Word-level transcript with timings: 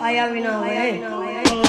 Ay, 0.00 0.18
Abinader. 0.18 1.00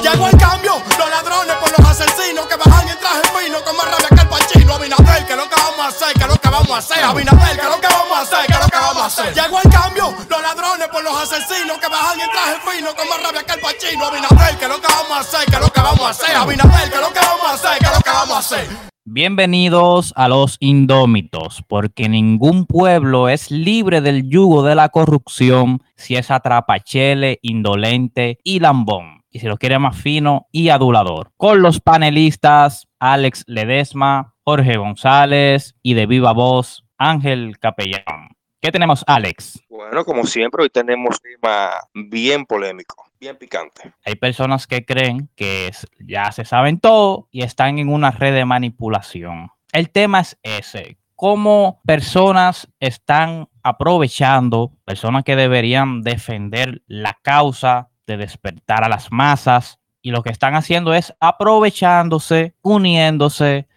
Llegó 0.01 0.27
el 0.27 0.37
cambio, 0.37 0.81
los 0.97 1.09
ladrones 1.09 1.55
por 1.57 1.79
los 1.79 1.89
asesinos 1.89 2.45
que 2.47 2.55
bajan 2.55 2.87
en 2.87 2.97
traje 2.99 3.21
fino 3.37 3.63
con 3.63 3.75
más 3.77 3.85
rabia 3.85 4.07
que 4.09 4.21
el 4.21 4.27
pachino. 4.27 4.73
Abinader, 4.75 5.25
que 5.25 5.35
lo 5.35 5.49
que 5.49 5.55
vamos 5.55 5.79
a 5.79 5.87
hacer, 5.87 6.13
que 6.13 6.27
lo 6.27 6.35
que 6.35 6.49
vamos 6.49 6.71
a 6.71 6.77
hacer. 6.77 7.03
Abinader, 7.03 7.59
que 7.59 7.65
lo 7.65 7.79
que 7.81 7.87
vamos 7.87 8.17
a 8.17 8.21
hacer, 8.21 8.45
que 8.47 8.53
lo 8.53 8.67
que 8.67 8.77
vamos 8.77 9.03
a 9.03 9.05
hacer. 9.05 9.33
Llegó 9.33 9.59
el 9.61 9.69
cambio, 9.71 10.15
los 10.29 10.41
ladrones 10.41 10.87
por 10.89 11.03
los 11.03 11.17
asesinos 11.17 11.77
que 11.77 11.87
bajan 11.87 12.19
en 12.19 12.29
traje 12.31 12.59
fino 12.71 12.95
con 12.95 13.09
más 13.09 13.23
rabia 13.23 13.43
que 13.43 13.53
el 13.53 13.59
pachino. 13.59 14.05
Abinader, 14.05 14.57
que 14.57 14.67
lo 14.67 14.81
que 14.81 14.87
vamos 14.87 15.11
a 15.11 15.19
hacer, 15.21 15.45
que 15.45 15.59
lo 15.59 15.71
que 15.71 15.81
vamos 15.81 16.01
a 16.01 16.09
hacer. 16.09 16.35
Abinader, 16.35 16.91
que 16.91 16.97
lo 16.97 17.13
que 17.13 17.19
vamos 17.19 17.45
a 17.47 17.53
hacer, 17.53 17.79
que 17.79 17.95
lo 17.95 18.01
que 18.01 18.09
vamos 18.09 18.35
a 18.35 18.39
hacer. 18.39 18.96
Bienvenidos 19.09 20.11
a 20.17 20.27
los 20.27 20.57
indómitos, 20.59 21.63
porque 21.69 22.09
ningún 22.09 22.65
pueblo 22.65 23.29
es 23.29 23.51
libre 23.51 24.01
del 24.01 24.29
yugo 24.29 24.63
de 24.63 24.75
la 24.75 24.89
corrupción 24.89 25.81
si 25.95 26.17
es 26.17 26.29
atrapachele, 26.29 27.39
indolente 27.41 28.37
y 28.43 28.59
lambón, 28.59 29.23
y 29.31 29.39
si 29.39 29.47
lo 29.47 29.55
quiere 29.55 29.79
más 29.79 29.95
fino 29.95 30.47
y 30.51 30.67
adulador. 30.67 31.31
Con 31.37 31.61
los 31.61 31.79
panelistas 31.79 32.89
Alex 32.99 33.45
Ledesma, 33.47 34.35
Jorge 34.43 34.75
González 34.75 35.73
y 35.81 35.93
de 35.93 36.05
viva 36.05 36.33
voz 36.33 36.83
Ángel 36.97 37.57
Capellán. 37.59 38.35
¿Qué 38.59 38.73
tenemos, 38.73 39.05
Alex? 39.07 39.63
Bueno, 39.69 40.03
como 40.03 40.25
siempre, 40.25 40.63
hoy 40.63 40.69
tenemos 40.69 41.15
un 41.23 41.31
tema 41.31 41.69
bien 41.93 42.45
polémico, 42.45 43.06
bien 43.19 43.37
picante. 43.37 43.93
Hay 44.05 44.15
personas 44.15 44.67
que 44.67 44.85
creen 44.85 45.29
que 45.35 45.71
ya 45.99 46.31
se 46.31 46.45
saben 46.45 46.79
todo 46.79 47.27
y 47.31 47.43
están 47.43 47.79
en 47.79 47.89
una 47.89 48.11
red 48.11 48.33
de 48.33 48.45
manipulación. 48.45 49.49
El 49.71 49.89
tema 49.89 50.21
es 50.21 50.37
ese. 50.43 50.97
Cómo 51.15 51.81
personas 51.85 52.69
están 52.79 53.49
aprovechando, 53.63 54.73
personas 54.85 55.23
que 55.23 55.35
deberían 55.35 56.01
defender 56.01 56.83
la 56.87 57.17
causa 57.21 57.89
de 58.05 58.17
despertar 58.17 58.83
a 58.83 58.89
las 58.89 59.11
masas, 59.11 59.79
y 60.01 60.11
lo 60.11 60.23
que 60.23 60.29
están 60.29 60.55
haciendo 60.55 60.93
es 60.93 61.13
aprovechándose, 61.19 62.55
uniéndose 62.61 63.67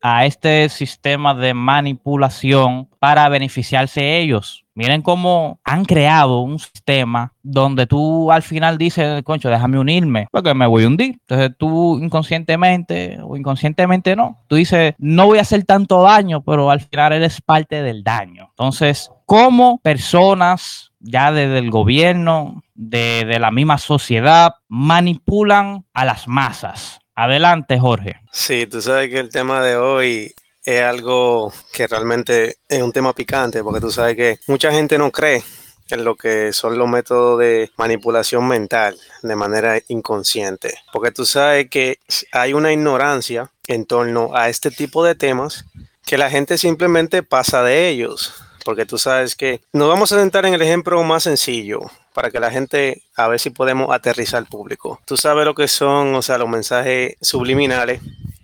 a 0.00 0.24
este 0.24 0.68
sistema 0.68 1.34
de 1.34 1.52
manipulación 1.52 2.88
para 3.00 3.28
beneficiarse 3.28 4.18
ellos. 4.18 4.64
Miren 4.80 5.02
cómo 5.02 5.60
han 5.62 5.84
creado 5.84 6.40
un 6.40 6.58
sistema 6.58 7.34
donde 7.42 7.86
tú 7.86 8.32
al 8.32 8.42
final 8.42 8.78
dices, 8.78 9.22
concho, 9.24 9.50
déjame 9.50 9.78
unirme, 9.78 10.26
porque 10.32 10.54
me 10.54 10.66
voy 10.66 10.84
a 10.84 10.86
hundir. 10.86 11.18
Entonces 11.20 11.50
tú 11.58 11.98
inconscientemente 11.98 13.18
o 13.22 13.36
inconscientemente 13.36 14.16
no. 14.16 14.42
Tú 14.46 14.56
dices, 14.56 14.94
no 14.96 15.26
voy 15.26 15.36
a 15.36 15.42
hacer 15.42 15.64
tanto 15.64 16.00
daño, 16.00 16.42
pero 16.42 16.70
al 16.70 16.80
final 16.80 17.12
eres 17.12 17.42
parte 17.42 17.82
del 17.82 18.02
daño. 18.02 18.46
Entonces, 18.52 19.10
¿cómo 19.26 19.80
personas 19.82 20.92
ya 20.98 21.30
desde 21.30 21.58
el 21.58 21.70
gobierno, 21.70 22.62
de, 22.72 23.26
de 23.26 23.38
la 23.38 23.50
misma 23.50 23.76
sociedad, 23.76 24.54
manipulan 24.68 25.84
a 25.92 26.06
las 26.06 26.26
masas? 26.26 27.00
Adelante, 27.14 27.78
Jorge. 27.78 28.16
Sí, 28.32 28.66
tú 28.66 28.80
sabes 28.80 29.10
que 29.10 29.18
el 29.18 29.28
tema 29.28 29.60
de 29.60 29.76
hoy 29.76 30.32
es 30.64 30.82
algo 30.82 31.52
que 31.72 31.86
realmente 31.86 32.58
es 32.68 32.82
un 32.82 32.92
tema 32.92 33.14
picante, 33.14 33.62
porque 33.62 33.80
tú 33.80 33.90
sabes 33.90 34.16
que 34.16 34.38
mucha 34.46 34.72
gente 34.72 34.98
no 34.98 35.10
cree 35.10 35.42
en 35.90 36.04
lo 36.04 36.16
que 36.16 36.52
son 36.52 36.78
los 36.78 36.88
métodos 36.88 37.38
de 37.40 37.70
manipulación 37.76 38.46
mental 38.46 38.96
de 39.22 39.36
manera 39.36 39.80
inconsciente, 39.88 40.74
porque 40.92 41.10
tú 41.10 41.24
sabes 41.24 41.68
que 41.68 41.98
hay 42.32 42.52
una 42.52 42.72
ignorancia 42.72 43.50
en 43.66 43.86
torno 43.86 44.30
a 44.34 44.48
este 44.48 44.70
tipo 44.70 45.04
de 45.04 45.14
temas 45.14 45.64
que 46.06 46.18
la 46.18 46.30
gente 46.30 46.58
simplemente 46.58 47.22
pasa 47.22 47.62
de 47.62 47.88
ellos, 47.88 48.34
porque 48.64 48.86
tú 48.86 48.98
sabes 48.98 49.34
que 49.34 49.60
nos 49.72 49.88
vamos 49.88 50.12
a 50.12 50.18
sentar 50.18 50.46
en 50.46 50.54
el 50.54 50.62
ejemplo 50.62 51.02
más 51.02 51.24
sencillo 51.24 51.80
para 52.12 52.30
que 52.30 52.40
la 52.40 52.50
gente 52.50 53.02
a 53.16 53.28
ver 53.28 53.40
si 53.40 53.50
podemos 53.50 53.92
aterrizar 53.92 54.38
al 54.38 54.46
público. 54.46 55.00
Tú 55.06 55.16
sabes 55.16 55.44
lo 55.44 55.54
que 55.54 55.68
son, 55.68 56.14
o 56.14 56.22
sea, 56.22 56.38
los 56.38 56.48
mensajes 56.48 57.16
subliminales 57.20 58.00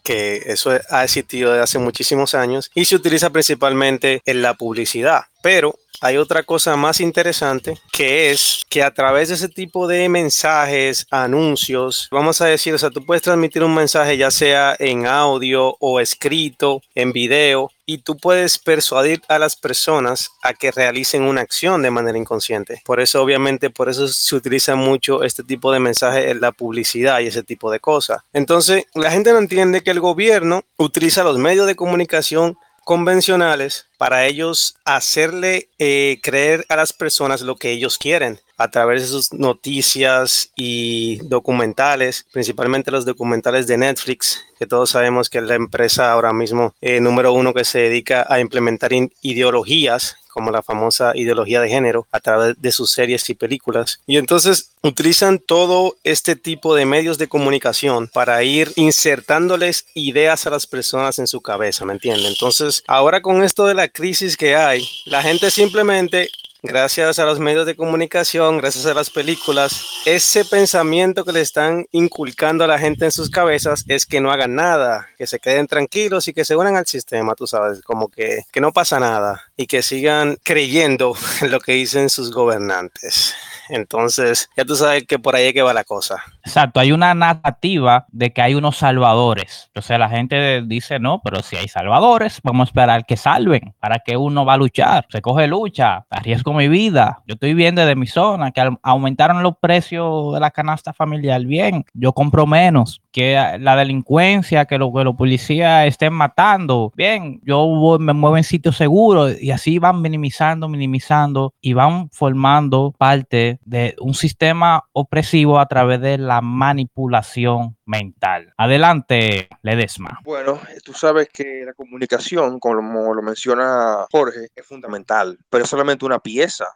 que 0.06 0.40
eso 0.46 0.70
ha 0.90 1.02
existido 1.02 1.50
desde 1.50 1.64
hace 1.64 1.78
muchísimos 1.80 2.36
años 2.36 2.70
y 2.76 2.84
se 2.84 2.94
utiliza 2.94 3.30
principalmente 3.30 4.22
en 4.24 4.40
la 4.40 4.54
publicidad. 4.54 5.22
Pero 5.42 5.74
hay 6.00 6.16
otra 6.16 6.44
cosa 6.44 6.76
más 6.76 7.00
interesante 7.00 7.76
que 7.90 8.30
es 8.30 8.62
que 8.68 8.84
a 8.84 8.92
través 8.92 9.30
de 9.30 9.34
ese 9.34 9.48
tipo 9.48 9.88
de 9.88 10.08
mensajes, 10.08 11.08
anuncios, 11.10 12.06
vamos 12.12 12.40
a 12.40 12.46
decir, 12.46 12.72
o 12.72 12.78
sea, 12.78 12.90
tú 12.90 13.04
puedes 13.04 13.22
transmitir 13.22 13.64
un 13.64 13.74
mensaje 13.74 14.16
ya 14.16 14.30
sea 14.30 14.76
en 14.78 15.08
audio 15.08 15.76
o 15.80 15.98
escrito, 15.98 16.82
en 16.94 17.12
video, 17.12 17.72
y 17.86 17.98
tú 17.98 18.16
puedes 18.16 18.58
persuadir 18.58 19.22
a 19.28 19.38
las 19.38 19.56
personas 19.56 20.32
a 20.42 20.52
que 20.52 20.72
realicen 20.72 21.22
una 21.22 21.40
acción 21.40 21.82
de 21.82 21.90
manera 21.92 22.18
inconsciente. 22.18 22.82
Por 22.84 23.00
eso, 23.00 23.22
obviamente, 23.22 23.70
por 23.70 23.88
eso 23.88 24.08
se 24.08 24.34
utiliza 24.34 24.74
mucho 24.74 25.22
este 25.22 25.44
tipo 25.44 25.72
de 25.72 25.78
mensajes 25.78 26.26
en 26.26 26.40
la 26.40 26.52
publicidad 26.52 27.20
y 27.20 27.28
ese 27.28 27.44
tipo 27.44 27.70
de 27.70 27.78
cosas. 27.78 28.22
Entonces, 28.32 28.84
la 28.94 29.12
gente 29.12 29.32
no 29.32 29.38
entiende 29.38 29.82
que 29.82 29.92
el 29.92 30.00
gobierno 30.00 30.64
utiliza 30.76 31.22
los 31.22 31.38
medios 31.38 31.66
de 31.66 31.76
comunicación 31.76 32.58
convencionales 32.86 33.88
para 33.98 34.26
ellos 34.26 34.76
hacerle 34.84 35.70
eh, 35.80 36.20
creer 36.22 36.64
a 36.68 36.76
las 36.76 36.92
personas 36.92 37.40
lo 37.42 37.56
que 37.56 37.72
ellos 37.72 37.98
quieren 37.98 38.38
a 38.58 38.70
través 38.70 39.02
de 39.02 39.08
sus 39.08 39.32
noticias 39.32 40.52
y 40.54 41.16
documentales, 41.24 42.26
principalmente 42.32 42.92
los 42.92 43.04
documentales 43.04 43.66
de 43.66 43.76
Netflix, 43.76 44.40
que 44.56 44.66
todos 44.66 44.90
sabemos 44.90 45.28
que 45.28 45.38
es 45.38 45.44
la 45.44 45.56
empresa 45.56 46.12
ahora 46.12 46.32
mismo 46.32 46.76
eh, 46.80 47.00
número 47.00 47.32
uno 47.32 47.52
que 47.52 47.64
se 47.64 47.80
dedica 47.80 48.24
a 48.28 48.38
implementar 48.38 48.92
ideologías 49.20 50.16
como 50.36 50.50
la 50.50 50.62
famosa 50.62 51.12
ideología 51.14 51.62
de 51.62 51.70
género 51.70 52.06
a 52.12 52.20
través 52.20 52.60
de 52.60 52.70
sus 52.70 52.90
series 52.90 53.26
y 53.30 53.34
películas. 53.34 54.02
Y 54.06 54.18
entonces 54.18 54.72
utilizan 54.82 55.38
todo 55.38 55.96
este 56.04 56.36
tipo 56.36 56.74
de 56.74 56.84
medios 56.84 57.16
de 57.16 57.26
comunicación 57.26 58.10
para 58.12 58.42
ir 58.42 58.70
insertándoles 58.76 59.86
ideas 59.94 60.46
a 60.46 60.50
las 60.50 60.66
personas 60.66 61.18
en 61.18 61.26
su 61.26 61.40
cabeza, 61.40 61.86
¿me 61.86 61.94
entienden? 61.94 62.26
Entonces, 62.26 62.84
ahora 62.86 63.22
con 63.22 63.42
esto 63.42 63.64
de 63.64 63.72
la 63.72 63.88
crisis 63.88 64.36
que 64.36 64.56
hay, 64.56 64.86
la 65.06 65.22
gente 65.22 65.50
simplemente 65.50 66.28
gracias 66.62 67.18
a 67.18 67.24
los 67.24 67.38
medios 67.38 67.66
de 67.66 67.76
comunicación, 67.76 68.58
gracias 68.58 68.86
a 68.86 68.94
las 68.94 69.10
películas, 69.10 70.02
ese 70.04 70.44
pensamiento 70.44 71.24
que 71.24 71.32
le 71.32 71.40
están 71.40 71.86
inculcando 71.92 72.64
a 72.64 72.66
la 72.66 72.78
gente 72.78 73.04
en 73.04 73.12
sus 73.12 73.30
cabezas 73.30 73.84
es 73.88 74.06
que 74.06 74.20
no 74.20 74.30
hagan 74.30 74.54
nada, 74.54 75.08
que 75.18 75.26
se 75.26 75.38
queden 75.38 75.66
tranquilos 75.66 76.28
y 76.28 76.32
que 76.32 76.44
se 76.44 76.56
unan 76.56 76.76
al 76.76 76.86
sistema, 76.86 77.34
tú 77.34 77.46
sabes, 77.46 77.82
como 77.82 78.08
que, 78.08 78.44
que 78.52 78.60
no 78.60 78.72
pasa 78.72 79.00
nada 79.00 79.42
y 79.56 79.66
que 79.66 79.82
sigan 79.82 80.36
creyendo 80.42 81.14
en 81.40 81.50
lo 81.50 81.60
que 81.60 81.72
dicen 81.72 82.10
sus 82.10 82.30
gobernantes. 82.30 83.34
Entonces, 83.68 84.48
ya 84.56 84.64
tú 84.64 84.76
sabes 84.76 85.06
que 85.06 85.18
por 85.18 85.34
ahí 85.34 85.46
es 85.46 85.52
que 85.52 85.62
va 85.62 85.74
la 85.74 85.84
cosa. 85.84 86.22
Exacto, 86.46 86.78
hay 86.78 86.92
una 86.92 87.12
narrativa 87.12 88.06
de 88.12 88.32
que 88.32 88.40
hay 88.40 88.54
unos 88.54 88.76
salvadores. 88.76 89.68
O 89.74 89.82
sea, 89.82 89.98
la 89.98 90.08
gente 90.08 90.62
dice, 90.62 91.00
no, 91.00 91.20
pero 91.24 91.42
si 91.42 91.56
hay 91.56 91.66
salvadores, 91.66 92.40
vamos 92.44 92.66
a 92.66 92.70
esperar 92.70 93.04
que 93.04 93.16
salven. 93.16 93.74
¿Para 93.80 93.98
que 93.98 94.16
uno 94.16 94.44
va 94.44 94.54
a 94.54 94.56
luchar? 94.56 95.06
Se 95.10 95.20
coge 95.20 95.48
lucha, 95.48 96.06
arriesgo 96.08 96.52
mi 96.52 96.68
vida. 96.68 97.24
Yo 97.26 97.34
estoy 97.34 97.52
bien 97.54 97.74
desde 97.74 97.96
mi 97.96 98.06
zona, 98.06 98.52
que 98.52 98.62
aumentaron 98.84 99.42
los 99.42 99.54
precios 99.60 100.34
de 100.34 100.38
la 100.40 100.52
canasta 100.52 100.92
familiar. 100.92 101.44
Bien, 101.44 101.84
yo 101.94 102.12
compro 102.12 102.46
menos. 102.46 103.02
Que 103.10 103.56
la 103.58 103.74
delincuencia, 103.74 104.66
que, 104.66 104.78
lo, 104.78 104.92
que 104.92 105.02
los 105.02 105.16
policías 105.16 105.86
estén 105.86 106.12
matando. 106.12 106.92
Bien, 106.94 107.40
yo 107.44 107.58
voy- 107.66 107.98
me 107.98 108.12
muevo 108.12 108.36
en 108.36 108.44
sitios 108.44 108.76
seguros 108.76 109.40
y 109.42 109.50
así 109.50 109.80
van 109.80 110.00
minimizando, 110.00 110.68
minimizando 110.68 111.54
y 111.60 111.72
van 111.72 112.08
formando 112.10 112.94
parte 112.96 113.58
de 113.64 113.96
un 114.00 114.14
sistema 114.14 114.84
opresivo 114.92 115.58
a 115.58 115.66
través 115.66 116.00
de 116.00 116.18
la 116.18 116.35
manipulación 116.40 117.76
mental. 117.84 118.52
Adelante, 118.56 119.48
Ledesma. 119.62 120.20
Bueno, 120.24 120.60
tú 120.84 120.92
sabes 120.92 121.28
que 121.32 121.64
la 121.64 121.74
comunicación, 121.74 122.58
como 122.58 123.14
lo 123.14 123.22
menciona 123.22 124.06
Jorge, 124.10 124.48
es 124.54 124.66
fundamental, 124.66 125.38
pero 125.50 125.64
es 125.64 125.70
solamente 125.70 126.04
una 126.04 126.18
pieza 126.18 126.66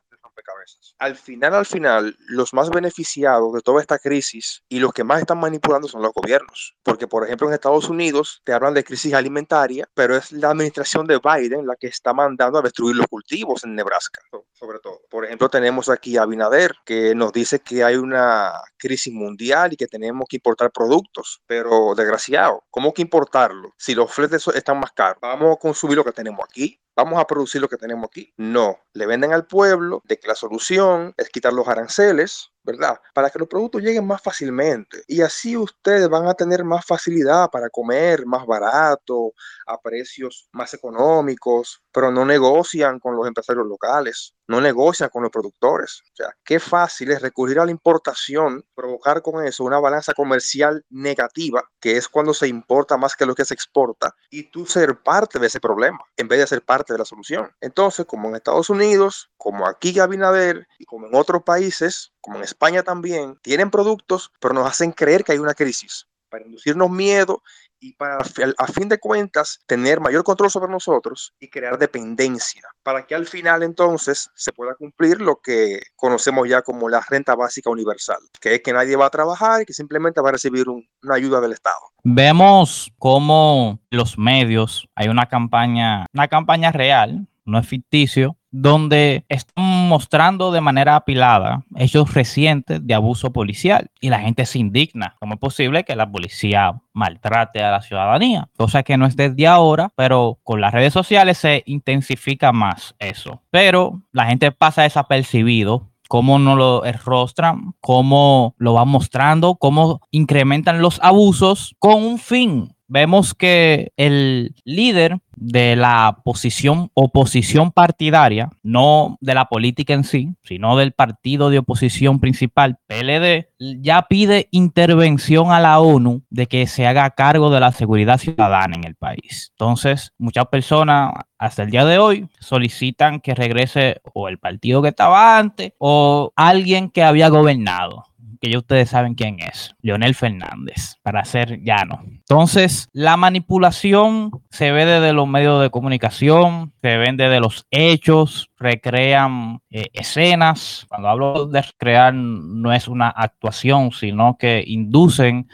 rompecabezas. 0.41 0.95
Al 0.99 1.17
final, 1.17 1.55
al 1.55 1.67
final, 1.67 2.17
los 2.28 2.53
más 2.55 2.71
beneficiados 2.71 3.53
de 3.53 3.61
toda 3.61 3.81
esta 3.81 3.99
crisis 3.99 4.62
y 4.69 4.78
los 4.78 4.92
que 4.92 5.04
más 5.04 5.21
están 5.21 5.39
manipulando 5.39 5.89
son 5.89 6.03
los 6.03 6.13
gobiernos. 6.13 6.77
Porque, 6.83 7.07
por 7.07 7.25
ejemplo, 7.25 7.48
en 7.48 7.54
Estados 7.54 7.89
Unidos 7.89 8.41
te 8.45 8.53
hablan 8.53 8.75
de 8.75 8.84
crisis 8.84 9.15
alimentaria, 9.15 9.89
pero 9.95 10.16
es 10.16 10.33
la 10.33 10.51
administración 10.51 11.07
de 11.07 11.19
Biden 11.22 11.66
la 11.66 11.77
que 11.77 11.89
está 11.89 12.13
mandando 12.13 12.59
a 12.59 12.63
destruir 12.63 12.97
los 12.97 13.07
cultivos 13.07 13.65
en 13.65 13.75
Nebraska, 13.75 14.21
so- 14.31 14.47
sobre 14.53 14.78
todo. 14.81 15.01
Por 15.10 15.25
ejemplo, 15.25 15.48
tenemos 15.48 15.89
aquí 15.89 16.16
a 16.16 16.22
Abinader, 16.22 16.75
que 16.84 17.15
nos 17.15 17.33
dice 17.33 17.60
que 17.60 17.84
hay 17.84 17.97
una 17.97 18.53
crisis 18.77 19.13
mundial 19.13 19.72
y 19.72 19.77
que 19.77 19.87
tenemos 19.87 20.27
que 20.28 20.37
importar 20.37 20.71
productos, 20.71 21.42
pero 21.47 21.95
desgraciado, 21.95 22.65
¿cómo 22.71 22.92
que 22.95 23.03
importarlo? 23.03 23.72
Si 23.77 23.95
los 23.95 24.13
fletes 24.13 24.47
están 24.48 24.78
más 24.81 24.92
caros, 24.92 25.19
vamos 25.21 25.57
a 25.57 25.59
consumir 25.59 25.97
lo 25.97 26.04
que 26.04 26.13
tenemos 26.13 26.41
aquí. 26.45 26.79
Vamos 27.03 27.19
a 27.19 27.27
producir 27.27 27.63
lo 27.63 27.69
que 27.71 27.79
tenemos 27.79 28.07
aquí. 28.07 28.35
No, 28.37 28.79
le 28.93 29.07
venden 29.07 29.33
al 29.33 29.47
pueblo 29.47 30.03
de 30.05 30.19
que 30.19 30.29
la 30.29 30.35
solución 30.35 31.15
es 31.17 31.31
quitar 31.31 31.51
los 31.51 31.67
aranceles 31.67 32.50
¿verdad? 32.62 33.01
Para 33.15 33.30
que 33.30 33.39
los 33.39 33.48
productos 33.48 33.83
lleguen 33.83 34.07
más 34.07 34.22
fácilmente. 34.22 35.03
Y 35.07 35.22
así 35.22 35.57
ustedes 35.57 36.09
van 36.09 36.27
a 36.27 36.34
tener 36.34 36.65
más 36.65 36.84
facilidad 36.84 37.51
para 37.51 37.71
comer 37.71 38.27
más 38.27 38.47
barato, 38.47 39.33
a 39.66 39.78
precios 39.78 40.48
más 40.53 40.74
económicos, 40.74 41.83
pero 41.92 42.10
no 42.10 42.24
negocian 42.24 42.98
con 42.98 43.16
los 43.16 43.27
empresarios 43.27 43.66
locales, 43.66 44.34
no 44.47 44.60
negocian 44.60 45.10
con 45.10 45.22
los 45.22 45.30
productores. 45.30 46.03
O 46.12 46.16
sea, 46.16 46.34
qué 46.45 46.60
fácil 46.60 47.10
es 47.10 47.22
recurrir 47.22 47.59
a 47.60 47.65
la 47.65 47.71
importación, 47.71 48.65
provocar 48.74 49.22
con 49.22 49.45
eso 49.45 49.65
una 49.65 49.78
balanza 49.78 50.15
comercial 50.15 50.84
negativa, 50.91 51.65
que 51.80 51.97
es 51.97 52.09
cuando 52.09 52.34
se 52.34 52.48
importa 52.48 52.97
más 52.97 53.16
que 53.16 53.27
lo 53.27 53.34
que 53.34 53.45
se 53.45 53.54
exporta, 53.54 54.15
y 54.30 54.51
tú 54.51 54.66
ser 54.66 55.03
parte 55.03 55.39
de 55.39 55.47
ese 55.47 55.60
problema 55.60 56.01
en 56.16 56.28
vez 56.28 56.41
de 56.41 56.47
ser 56.47 56.63
parte 56.63 56.92
de 56.92 56.98
la 56.98 57.04
solución. 57.04 57.51
Entonces, 57.60 58.06
como 58.06 58.28
en 58.28 58.36
Estados 58.36 58.71
Unidos, 58.71 59.30
como 59.36 59.66
aquí 59.66 59.98
Abinader 59.98 60.66
y 60.78 60.84
como 60.84 61.06
en 61.06 61.15
otros 61.15 61.42
países, 61.42 62.13
como 62.21 62.39
en 62.39 62.45
España 62.51 62.83
también, 62.83 63.37
tienen 63.43 63.71
productos, 63.71 64.31
pero 64.41 64.55
nos 64.55 64.67
hacen 64.67 64.93
creer 64.93 65.25
que 65.25 65.33
hay 65.33 65.39
una 65.39 65.55
crisis 65.55 66.07
para 66.29 66.45
inducirnos 66.45 66.91
miedo 66.91 67.43
y 67.81 67.95
para 67.95 68.19
a 68.19 68.67
fin 68.67 68.89
de 68.89 68.99
cuentas 68.99 69.61
tener 69.67 70.01
mayor 70.01 70.23
control 70.23 70.51
sobre 70.51 70.71
nosotros 70.71 71.35
y 71.41 71.49
crear 71.49 71.79
dependencia 71.79 72.63
para 72.83 73.07
que 73.07 73.15
al 73.15 73.27
final 73.27 73.63
entonces 73.63 74.31
se 74.35 74.53
pueda 74.53 74.75
cumplir 74.75 75.21
lo 75.21 75.41
que 75.41 75.81
conocemos 75.97 76.49
ya 76.49 76.63
como 76.63 76.89
la 76.89 77.01
renta 77.09 77.35
básica 77.35 77.71
universal, 77.71 78.19
que 78.41 78.57
es 78.57 78.63
que 78.63 78.73
nadie 78.73 78.97
va 78.97 79.07
a 79.07 79.11
trabajar 79.11 79.63
y 79.63 79.65
que 79.65 79.73
simplemente 79.73 80.21
va 80.21 80.29
a 80.29 80.33
recibir 80.33 80.69
una 80.69 81.15
ayuda 81.15 81.41
del 81.41 81.53
Estado. 81.53 81.81
Vemos 82.05 82.93
cómo 82.99 83.81
los 83.91 84.19
medios, 84.19 84.87
hay 84.95 85.09
una 85.09 85.27
campaña, 85.27 86.07
una 86.13 86.29
campaña 86.29 86.73
real, 86.73 87.27
no 87.47 87.59
es 87.59 87.67
ficticio, 87.67 88.37
donde 88.51 89.25
están 89.29 89.89
mostrando 89.89 90.51
de 90.53 90.61
manera 90.61 90.97
apilada 90.97 91.65
hechos 91.77 92.15
recientes 92.15 92.85
de 92.85 92.95
abuso 92.95 93.33
policial 93.33 93.91
y 94.01 94.11
la 94.11 94.21
gente 94.21 94.47
se 94.47 94.59
indigna. 94.59 95.15
¿Cómo 95.21 95.35
es 95.35 95.41
posible 95.41 95.85
que 95.85 95.97
la 95.97 96.11
policía 96.11 96.81
maltrate 96.93 97.63
a 97.63 97.71
la 97.71 97.83
ciudadanía? 97.83 98.49
Cosa 98.57 98.83
que 98.83 98.97
no 98.97 99.07
es 99.07 99.17
desde 99.17 99.47
ahora, 99.47 99.91
pero 99.97 100.39
con 100.43 100.61
las 100.61 100.73
redes 100.73 100.93
sociales 100.93 101.39
se 101.39 101.63
intensifica 101.67 102.53
más 102.53 102.95
eso. 102.99 103.43
Pero 103.51 104.03
la 104.13 104.27
gente 104.27 104.53
pasa 104.53 104.83
desapercibido 104.83 105.91
cómo 106.09 106.41
no 106.41 106.57
lo 106.57 106.83
rostran, 107.05 107.75
cómo 107.81 108.57
lo 108.59 108.75
van 108.75 108.89
mostrando, 108.89 109.55
cómo 109.55 110.01
incrementan 110.11 110.83
los 110.83 110.99
abusos 111.03 111.77
con 111.79 112.03
un 112.03 112.19
fin 112.19 112.75
vemos 112.91 113.34
que 113.34 113.92
el 113.97 114.54
líder 114.65 115.21
de 115.37 115.77
la 115.77 116.19
posición 116.25 116.91
oposición 116.92 117.71
partidaria, 117.71 118.51
no 118.63 119.16
de 119.21 119.34
la 119.34 119.47
política 119.47 119.95
en 119.95 120.04
sí, 120.04 120.34
sino 120.42 120.77
del 120.77 120.92
partido 120.92 121.48
de 121.51 121.59
oposición 121.59 122.21
principal, 122.21 122.78
PLD, 122.87 123.48
ya 123.81 124.03
pide 124.03 124.48
intervención 124.51 125.53
a 125.53 125.60
la 125.60 125.78
ONU 125.78 126.22
de 126.31 126.47
que 126.47 126.66
se 126.66 126.87
haga 126.87 127.09
cargo 127.10 127.51
de 127.51 127.60
la 127.60 127.72
seguridad 127.72 128.19
ciudadana 128.19 128.75
en 128.77 128.84
el 128.84 128.97
país. 128.97 129.53
Entonces, 129.53 130.13
muchas 130.19 130.47
personas 130.48 131.15
hasta 131.39 131.63
el 131.63 131.71
día 131.71 131.84
de 131.84 131.98
hoy 131.98 132.28
solicitan 132.41 133.21
que 133.21 133.34
regrese 133.34 134.01
o 134.13 134.28
el 134.28 134.39
partido 134.39 134.83
que 134.83 134.89
estaba 134.89 135.39
antes 135.39 135.72
o 135.78 136.33
alguien 136.34 136.91
que 136.91 137.04
había 137.04 137.28
gobernado 137.28 138.09
que 138.41 138.51
ya 138.51 138.59
ustedes 138.59 138.91
saben 138.91 139.15
quién 139.15 139.39
es, 139.41 139.75
Leonel 139.83 140.15
Fernández, 140.15 140.97
para 141.03 141.25
ser 141.25 141.60
llano. 141.63 142.01
Entonces, 142.07 142.89
la 142.92 143.16
manipulación 143.16 144.31
se 144.51 144.72
ve 144.72 144.87
desde 144.87 145.13
los 145.13 145.28
medios 145.28 145.60
de 145.60 145.71
comunicación, 145.71 146.72
se 146.81 146.97
vende 146.97 147.28
de 147.28 147.41
los 147.41 147.66
hechos, 147.71 148.51
recrean 148.57 149.60
eh, 149.71 149.89
escenas. 149.92 150.87
Cuando 150.89 151.09
hablo 151.09 151.47
de 151.47 151.63
recrear, 151.63 152.15
no 152.15 152.72
es 152.72 152.89
una 152.89 153.09
actuación, 153.09 153.92
sino 153.92 154.39
que 154.39 154.65
inducen 154.66 155.47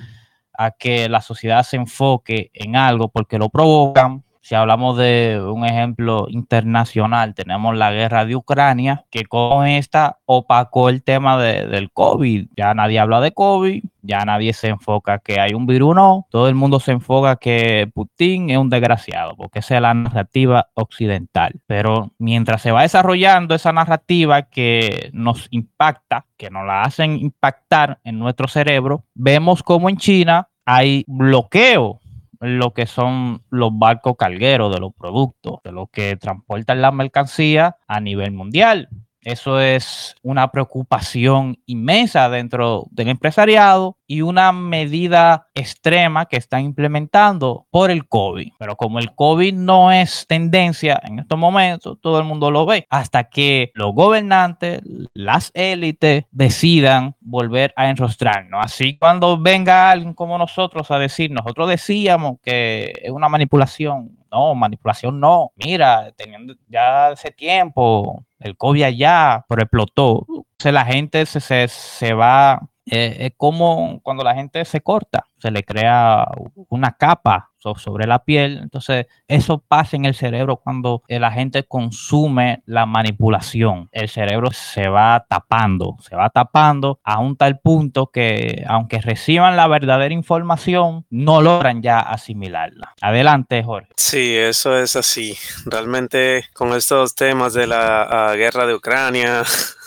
a 0.56 0.70
que 0.70 1.08
la 1.08 1.20
sociedad 1.20 1.64
se 1.64 1.76
enfoque 1.76 2.50
en 2.54 2.76
algo 2.76 3.08
porque 3.08 3.38
lo 3.38 3.48
provocan 3.48 4.25
si 4.46 4.54
hablamos 4.54 4.96
de 4.96 5.42
un 5.44 5.64
ejemplo 5.64 6.28
internacional, 6.28 7.34
tenemos 7.34 7.76
la 7.76 7.90
guerra 7.90 8.24
de 8.24 8.36
Ucrania, 8.36 9.04
que 9.10 9.24
con 9.24 9.66
esta 9.66 10.20
opacó 10.24 10.88
el 10.88 11.02
tema 11.02 11.36
del 11.36 11.90
COVID. 11.90 12.50
Ya 12.56 12.72
nadie 12.72 13.00
habla 13.00 13.20
de 13.20 13.32
COVID, 13.32 13.82
ya 14.02 14.24
nadie 14.24 14.52
se 14.52 14.68
enfoca 14.68 15.18
que 15.18 15.40
hay 15.40 15.52
un 15.52 15.66
virus, 15.66 15.96
no. 15.96 16.28
Todo 16.30 16.48
el 16.48 16.54
mundo 16.54 16.78
se 16.78 16.92
enfoca 16.92 17.34
que 17.34 17.90
Putin 17.92 18.50
es 18.50 18.58
un 18.58 18.70
desgraciado, 18.70 19.34
porque 19.34 19.58
esa 19.58 19.74
es 19.74 19.82
la 19.82 19.94
narrativa 19.94 20.68
occidental. 20.74 21.54
Pero 21.66 22.12
mientras 22.18 22.62
se 22.62 22.70
va 22.70 22.82
desarrollando 22.82 23.52
esa 23.52 23.72
narrativa 23.72 24.42
que 24.42 25.10
nos 25.12 25.48
impacta, 25.50 26.24
que 26.36 26.50
nos 26.50 26.64
la 26.64 26.82
hacen 26.82 27.16
impactar 27.16 27.98
en 28.04 28.20
nuestro 28.20 28.46
cerebro, 28.46 29.02
vemos 29.12 29.64
como 29.64 29.90
en 29.90 29.96
China 29.96 30.48
hay 30.64 31.04
bloqueo 31.08 32.00
lo 32.40 32.72
que 32.72 32.86
son 32.86 33.42
los 33.50 33.70
barcos 33.76 34.14
cargueros 34.18 34.72
de 34.72 34.80
los 34.80 34.92
productos, 34.94 35.60
de 35.64 35.72
los 35.72 35.88
que 35.90 36.16
transportan 36.16 36.82
la 36.82 36.92
mercancía 36.92 37.76
a 37.86 38.00
nivel 38.00 38.32
mundial. 38.32 38.88
Eso 39.26 39.58
es 39.58 40.14
una 40.22 40.52
preocupación 40.52 41.58
inmensa 41.66 42.28
dentro 42.28 42.86
del 42.92 43.08
empresariado 43.08 43.96
y 44.06 44.20
una 44.22 44.52
medida 44.52 45.48
extrema 45.52 46.26
que 46.26 46.36
están 46.36 46.62
implementando 46.62 47.66
por 47.72 47.90
el 47.90 48.06
COVID. 48.06 48.52
Pero 48.56 48.76
como 48.76 49.00
el 49.00 49.16
COVID 49.16 49.52
no 49.52 49.90
es 49.90 50.28
tendencia 50.28 51.00
en 51.02 51.18
estos 51.18 51.36
momentos, 51.36 51.98
todo 52.00 52.20
el 52.20 52.24
mundo 52.24 52.52
lo 52.52 52.66
ve, 52.66 52.86
hasta 52.88 53.24
que 53.24 53.72
los 53.74 53.92
gobernantes, 53.94 54.82
las 55.12 55.50
élites 55.54 56.24
decidan 56.30 57.16
volver 57.18 57.72
a 57.74 57.90
enrostrarnos. 57.90 58.64
Así 58.64 58.96
cuando 58.96 59.36
venga 59.36 59.90
alguien 59.90 60.14
como 60.14 60.38
nosotros 60.38 60.88
a 60.92 61.00
decir, 61.00 61.32
nosotros 61.32 61.68
decíamos 61.68 62.36
que 62.44 62.92
es 63.02 63.10
una 63.10 63.28
manipulación, 63.28 64.16
no, 64.30 64.54
manipulación 64.54 65.18
no. 65.18 65.50
Mira, 65.56 66.12
teniendo 66.16 66.54
ya 66.68 67.10
ese 67.10 67.32
tiempo, 67.32 68.24
el 68.38 68.56
COVID 68.56 68.82
allá, 68.82 69.44
pero 69.48 69.62
explotó. 69.62 70.24
sea, 70.58 70.72
la 70.72 70.84
gente 70.84 71.26
se, 71.26 71.40
se, 71.40 71.68
se 71.68 72.12
va 72.12 72.68
eh, 72.86 73.16
es 73.20 73.32
como 73.36 74.00
cuando 74.02 74.24
la 74.24 74.34
gente 74.34 74.64
se 74.64 74.80
corta, 74.80 75.26
se 75.38 75.50
le 75.50 75.64
crea 75.64 76.26
una 76.68 76.92
capa 76.92 77.50
sobre 77.74 78.06
la 78.06 78.24
piel. 78.24 78.58
Entonces, 78.62 79.06
eso 79.26 79.58
pasa 79.66 79.96
en 79.96 80.04
el 80.04 80.14
cerebro 80.14 80.58
cuando 80.58 81.02
la 81.08 81.32
gente 81.32 81.64
consume 81.64 82.62
la 82.66 82.86
manipulación. 82.86 83.88
El 83.92 84.08
cerebro 84.08 84.50
se 84.52 84.88
va 84.88 85.26
tapando, 85.28 85.96
se 86.08 86.14
va 86.14 86.30
tapando 86.30 87.00
a 87.02 87.18
un 87.18 87.36
tal 87.36 87.58
punto 87.58 88.10
que, 88.12 88.64
aunque 88.68 89.00
reciban 89.00 89.56
la 89.56 89.66
verdadera 89.66 90.14
información, 90.14 91.06
no 91.10 91.42
logran 91.42 91.82
ya 91.82 91.98
asimilarla. 91.98 92.94
Adelante, 93.00 93.62
Jorge. 93.64 93.88
Sí, 93.96 94.36
eso 94.36 94.78
es 94.78 94.94
así. 94.96 95.36
Realmente, 95.64 96.44
con 96.54 96.72
estos 96.72 97.14
temas 97.14 97.54
de 97.54 97.66
la 97.66 98.02
ah, 98.02 98.34
guerra 98.36 98.66
de 98.66 98.74
Ucrania, 98.74 99.42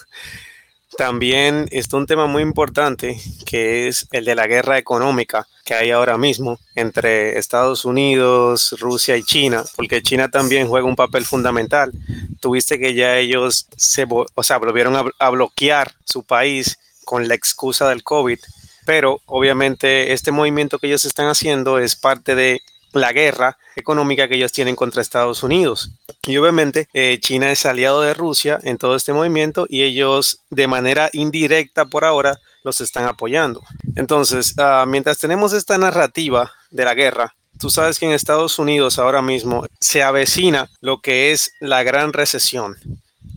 también 1.00 1.66
está 1.72 1.96
un 1.96 2.06
tema 2.06 2.28
muy 2.28 2.44
importante 2.44 3.18
que 3.46 3.88
es 3.88 4.06
el 4.12 4.26
de 4.26 4.36
la 4.36 4.48
guerra 4.48 4.78
económica 4.78 5.48
que 5.64 5.74
hay 5.74 5.92
ahora 5.92 6.18
mismo 6.18 6.60
entre 6.76 7.40
Estados 7.40 7.86
Unidos, 7.86 8.76
Rusia 8.82 9.16
y 9.16 9.24
China, 9.24 9.64
porque 9.78 10.04
China 10.04 10.28
también 10.30 10.68
juega 10.68 10.86
un 10.86 10.98
papel 10.98 11.24
fundamental. 11.24 11.94
Tuviste 12.42 12.78
que 12.78 12.96
ya 12.96 13.16
ellos 13.16 13.68
se, 13.78 14.06
o 14.10 14.44
sea, 14.44 14.58
volvieron 14.58 14.98
a, 14.98 15.06
a 15.20 15.30
bloquear 15.30 15.94
su 16.04 16.24
país 16.24 16.78
con 17.06 17.30
la 17.30 17.36
excusa 17.36 17.88
del 17.88 18.04
COVID, 18.04 18.40
pero 18.86 19.22
obviamente 19.26 20.12
este 20.12 20.34
movimiento 20.34 20.80
que 20.80 20.88
ellos 20.88 21.06
están 21.06 21.28
haciendo 21.28 21.80
es 21.80 21.96
parte 21.96 22.36
de 22.36 22.60
la 22.94 23.12
guerra 23.12 23.58
económica 23.76 24.28
que 24.28 24.36
ellos 24.36 24.52
tienen 24.52 24.76
contra 24.76 25.02
Estados 25.02 25.44
Unidos. 25.44 25.92
Y 26.24 26.38
obviamente 26.38 26.88
eh, 26.94 27.20
China 27.22 27.52
es 27.52 27.66
aliado 27.66 28.02
de 28.02 28.14
Rusia 28.14 28.60
en 28.64 28.78
todo 28.78 28.96
este 28.96 29.14
movimiento 29.14 29.66
y 29.70 29.84
ellos 29.84 30.42
de 30.50 30.68
manera 30.68 31.10
indirecta 31.14 31.86
por 31.86 32.06
ahora 32.06 32.40
los 32.64 32.82
están 32.82 33.06
apoyando. 33.06 33.62
Entonces, 33.96 34.54
ah, 34.58 34.86
mientras 34.88 35.18
tenemos 35.20 35.54
esta 35.54 35.78
narrativa 35.78 36.52
de 36.72 36.86
la 36.86 36.94
guerra, 36.94 37.36
tú 37.60 37.70
sabes 37.70 38.00
que 38.00 38.06
en 38.06 38.12
Estados 38.12 38.60
Unidos 38.60 39.00
ahora 39.00 39.22
mismo 39.22 39.66
se 39.80 40.04
avecina 40.04 40.70
lo 40.82 41.02
que 41.02 41.32
es 41.32 41.54
la 41.60 41.84
gran 41.84 42.14
recesión 42.14 42.78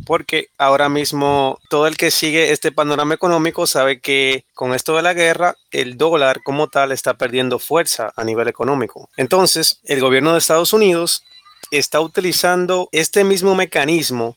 porque 0.04 0.48
ahora 0.58 0.88
mismo 0.88 1.58
todo 1.68 1.86
el 1.86 1.96
que 1.96 2.10
sigue 2.10 2.52
este 2.52 2.72
panorama 2.72 3.14
económico 3.14 3.66
sabe 3.66 4.00
que 4.00 4.44
con 4.54 4.74
esto 4.74 4.96
de 4.96 5.02
la 5.02 5.14
guerra, 5.14 5.56
el 5.70 5.96
dólar 5.96 6.42
como 6.42 6.68
tal 6.68 6.92
está 6.92 7.14
perdiendo 7.14 7.58
fuerza 7.58 8.12
a 8.16 8.24
nivel 8.24 8.48
económico. 8.48 9.08
Entonces, 9.16 9.80
el 9.84 10.00
gobierno 10.00 10.32
de 10.32 10.38
Estados 10.38 10.72
Unidos 10.72 11.24
está 11.70 12.00
utilizando 12.00 12.88
este 12.92 13.24
mismo 13.24 13.54
mecanismo 13.54 14.36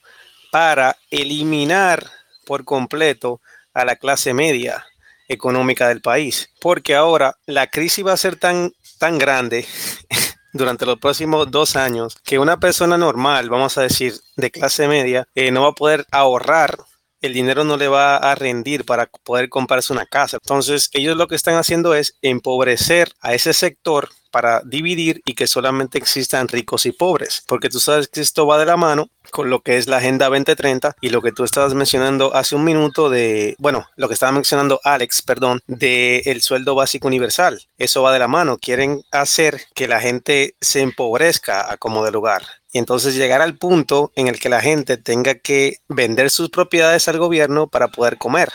para 0.51 0.98
eliminar 1.12 2.05
por 2.45 2.63
completo 2.63 3.41
a 3.74 3.84
la 3.86 3.95
clase 3.98 4.34
media 4.34 4.86
económica 5.27 5.88
del 5.88 6.01
país, 6.01 6.50
porque 6.62 6.95
ahora 6.95 7.36
la 7.45 7.67
crisis 7.67 8.05
va 8.05 8.13
a 8.13 8.17
ser 8.17 8.36
tan, 8.36 8.74
tan 9.00 9.17
grande 9.17 9.65
durante 10.55 10.85
los 10.85 10.97
próximos 11.00 11.51
dos 11.51 11.75
años 11.75 12.15
que 12.24 12.39
una 12.39 12.57
persona 12.57 12.97
normal, 12.97 13.50
vamos 13.50 13.77
a 13.77 13.81
decir, 13.81 14.13
de 14.38 14.51
clase 14.51 14.88
media, 14.88 15.27
eh, 15.35 15.51
no 15.51 15.63
va 15.63 15.69
a 15.69 15.74
poder 15.74 16.05
ahorrar 16.12 16.77
el 17.21 17.33
dinero 17.33 17.63
no 17.63 17.75
le 17.75 17.88
va 17.88 18.17
a 18.17 18.35
rendir 18.35 18.85
para 18.85 19.07
poder 19.24 19.50
comprarse 19.50 19.91
una 19.91 20.05
casa. 20.05 20.38
Entonces, 20.41 20.89
ellos 20.93 21.17
lo 21.17 21.27
que 21.27 21.35
están 21.35 21.55
haciendo 21.55 21.95
es 21.95 22.17
empobrecer 22.21 23.12
a 23.19 23.33
ese 23.33 23.53
sector 23.53 24.09
para 24.36 24.62
dividir 24.65 25.22
y 25.24 25.34
que 25.34 25.48
solamente 25.48 25.98
existan 25.98 26.50
ricos 26.50 26.86
y 26.86 26.92
pobres, 26.92 27.42
porque 27.48 27.70
tú 27.70 27.80
sabes 27.80 28.10
que 28.10 28.20
esto 28.20 28.46
va 28.46 28.58
de 28.58 28.65
la 28.65 28.75
mano 28.75 29.08
con 29.32 29.50
lo 29.50 29.62
que 29.62 29.77
es 29.77 29.88
la 29.88 29.96
Agenda 29.96 30.27
2030 30.27 30.94
y 31.00 31.08
lo 31.08 31.22
que 31.22 31.32
tú 31.32 31.46
estabas 31.46 31.74
mencionando 31.74 32.36
hace 32.36 32.54
un 32.54 32.65
minuto 32.65 33.10
de, 33.10 33.56
bueno, 33.60 33.86
lo 33.96 34.10
que 34.10 34.13
estaba 34.13 34.34
mencionando 34.34 34.82
Alex, 34.84 35.22
perdón, 35.22 35.62
de 35.68 36.18
el 36.25 36.42
sueldo 36.42 36.75
básico 36.75 37.08
universal. 37.08 37.62
Eso 37.77 38.01
va 38.01 38.12
de 38.12 38.20
la 38.20 38.27
mano. 38.27 38.58
Quieren 38.58 39.04
hacer 39.10 39.62
que 39.74 39.88
la 39.88 40.01
gente 40.01 40.58
se 40.60 40.82
empobrezca 40.82 41.72
a 41.72 41.77
como 41.77 42.04
de 42.04 42.12
lugar. 42.12 42.44
Y 42.74 42.80
entonces 42.80 43.15
llegar 43.15 43.42
al 43.42 43.58
punto 43.58 44.12
en 44.18 44.27
el 44.27 44.38
que 44.38 44.50
la 44.50 44.60
gente 44.60 44.98
tenga 44.98 45.36
que 45.36 45.77
vender 45.88 46.30
sus 46.30 46.50
propiedades 46.50 47.08
al 47.08 47.20
gobierno 47.20 47.70
para 47.70 47.88
poder 47.88 48.18
comer 48.18 48.51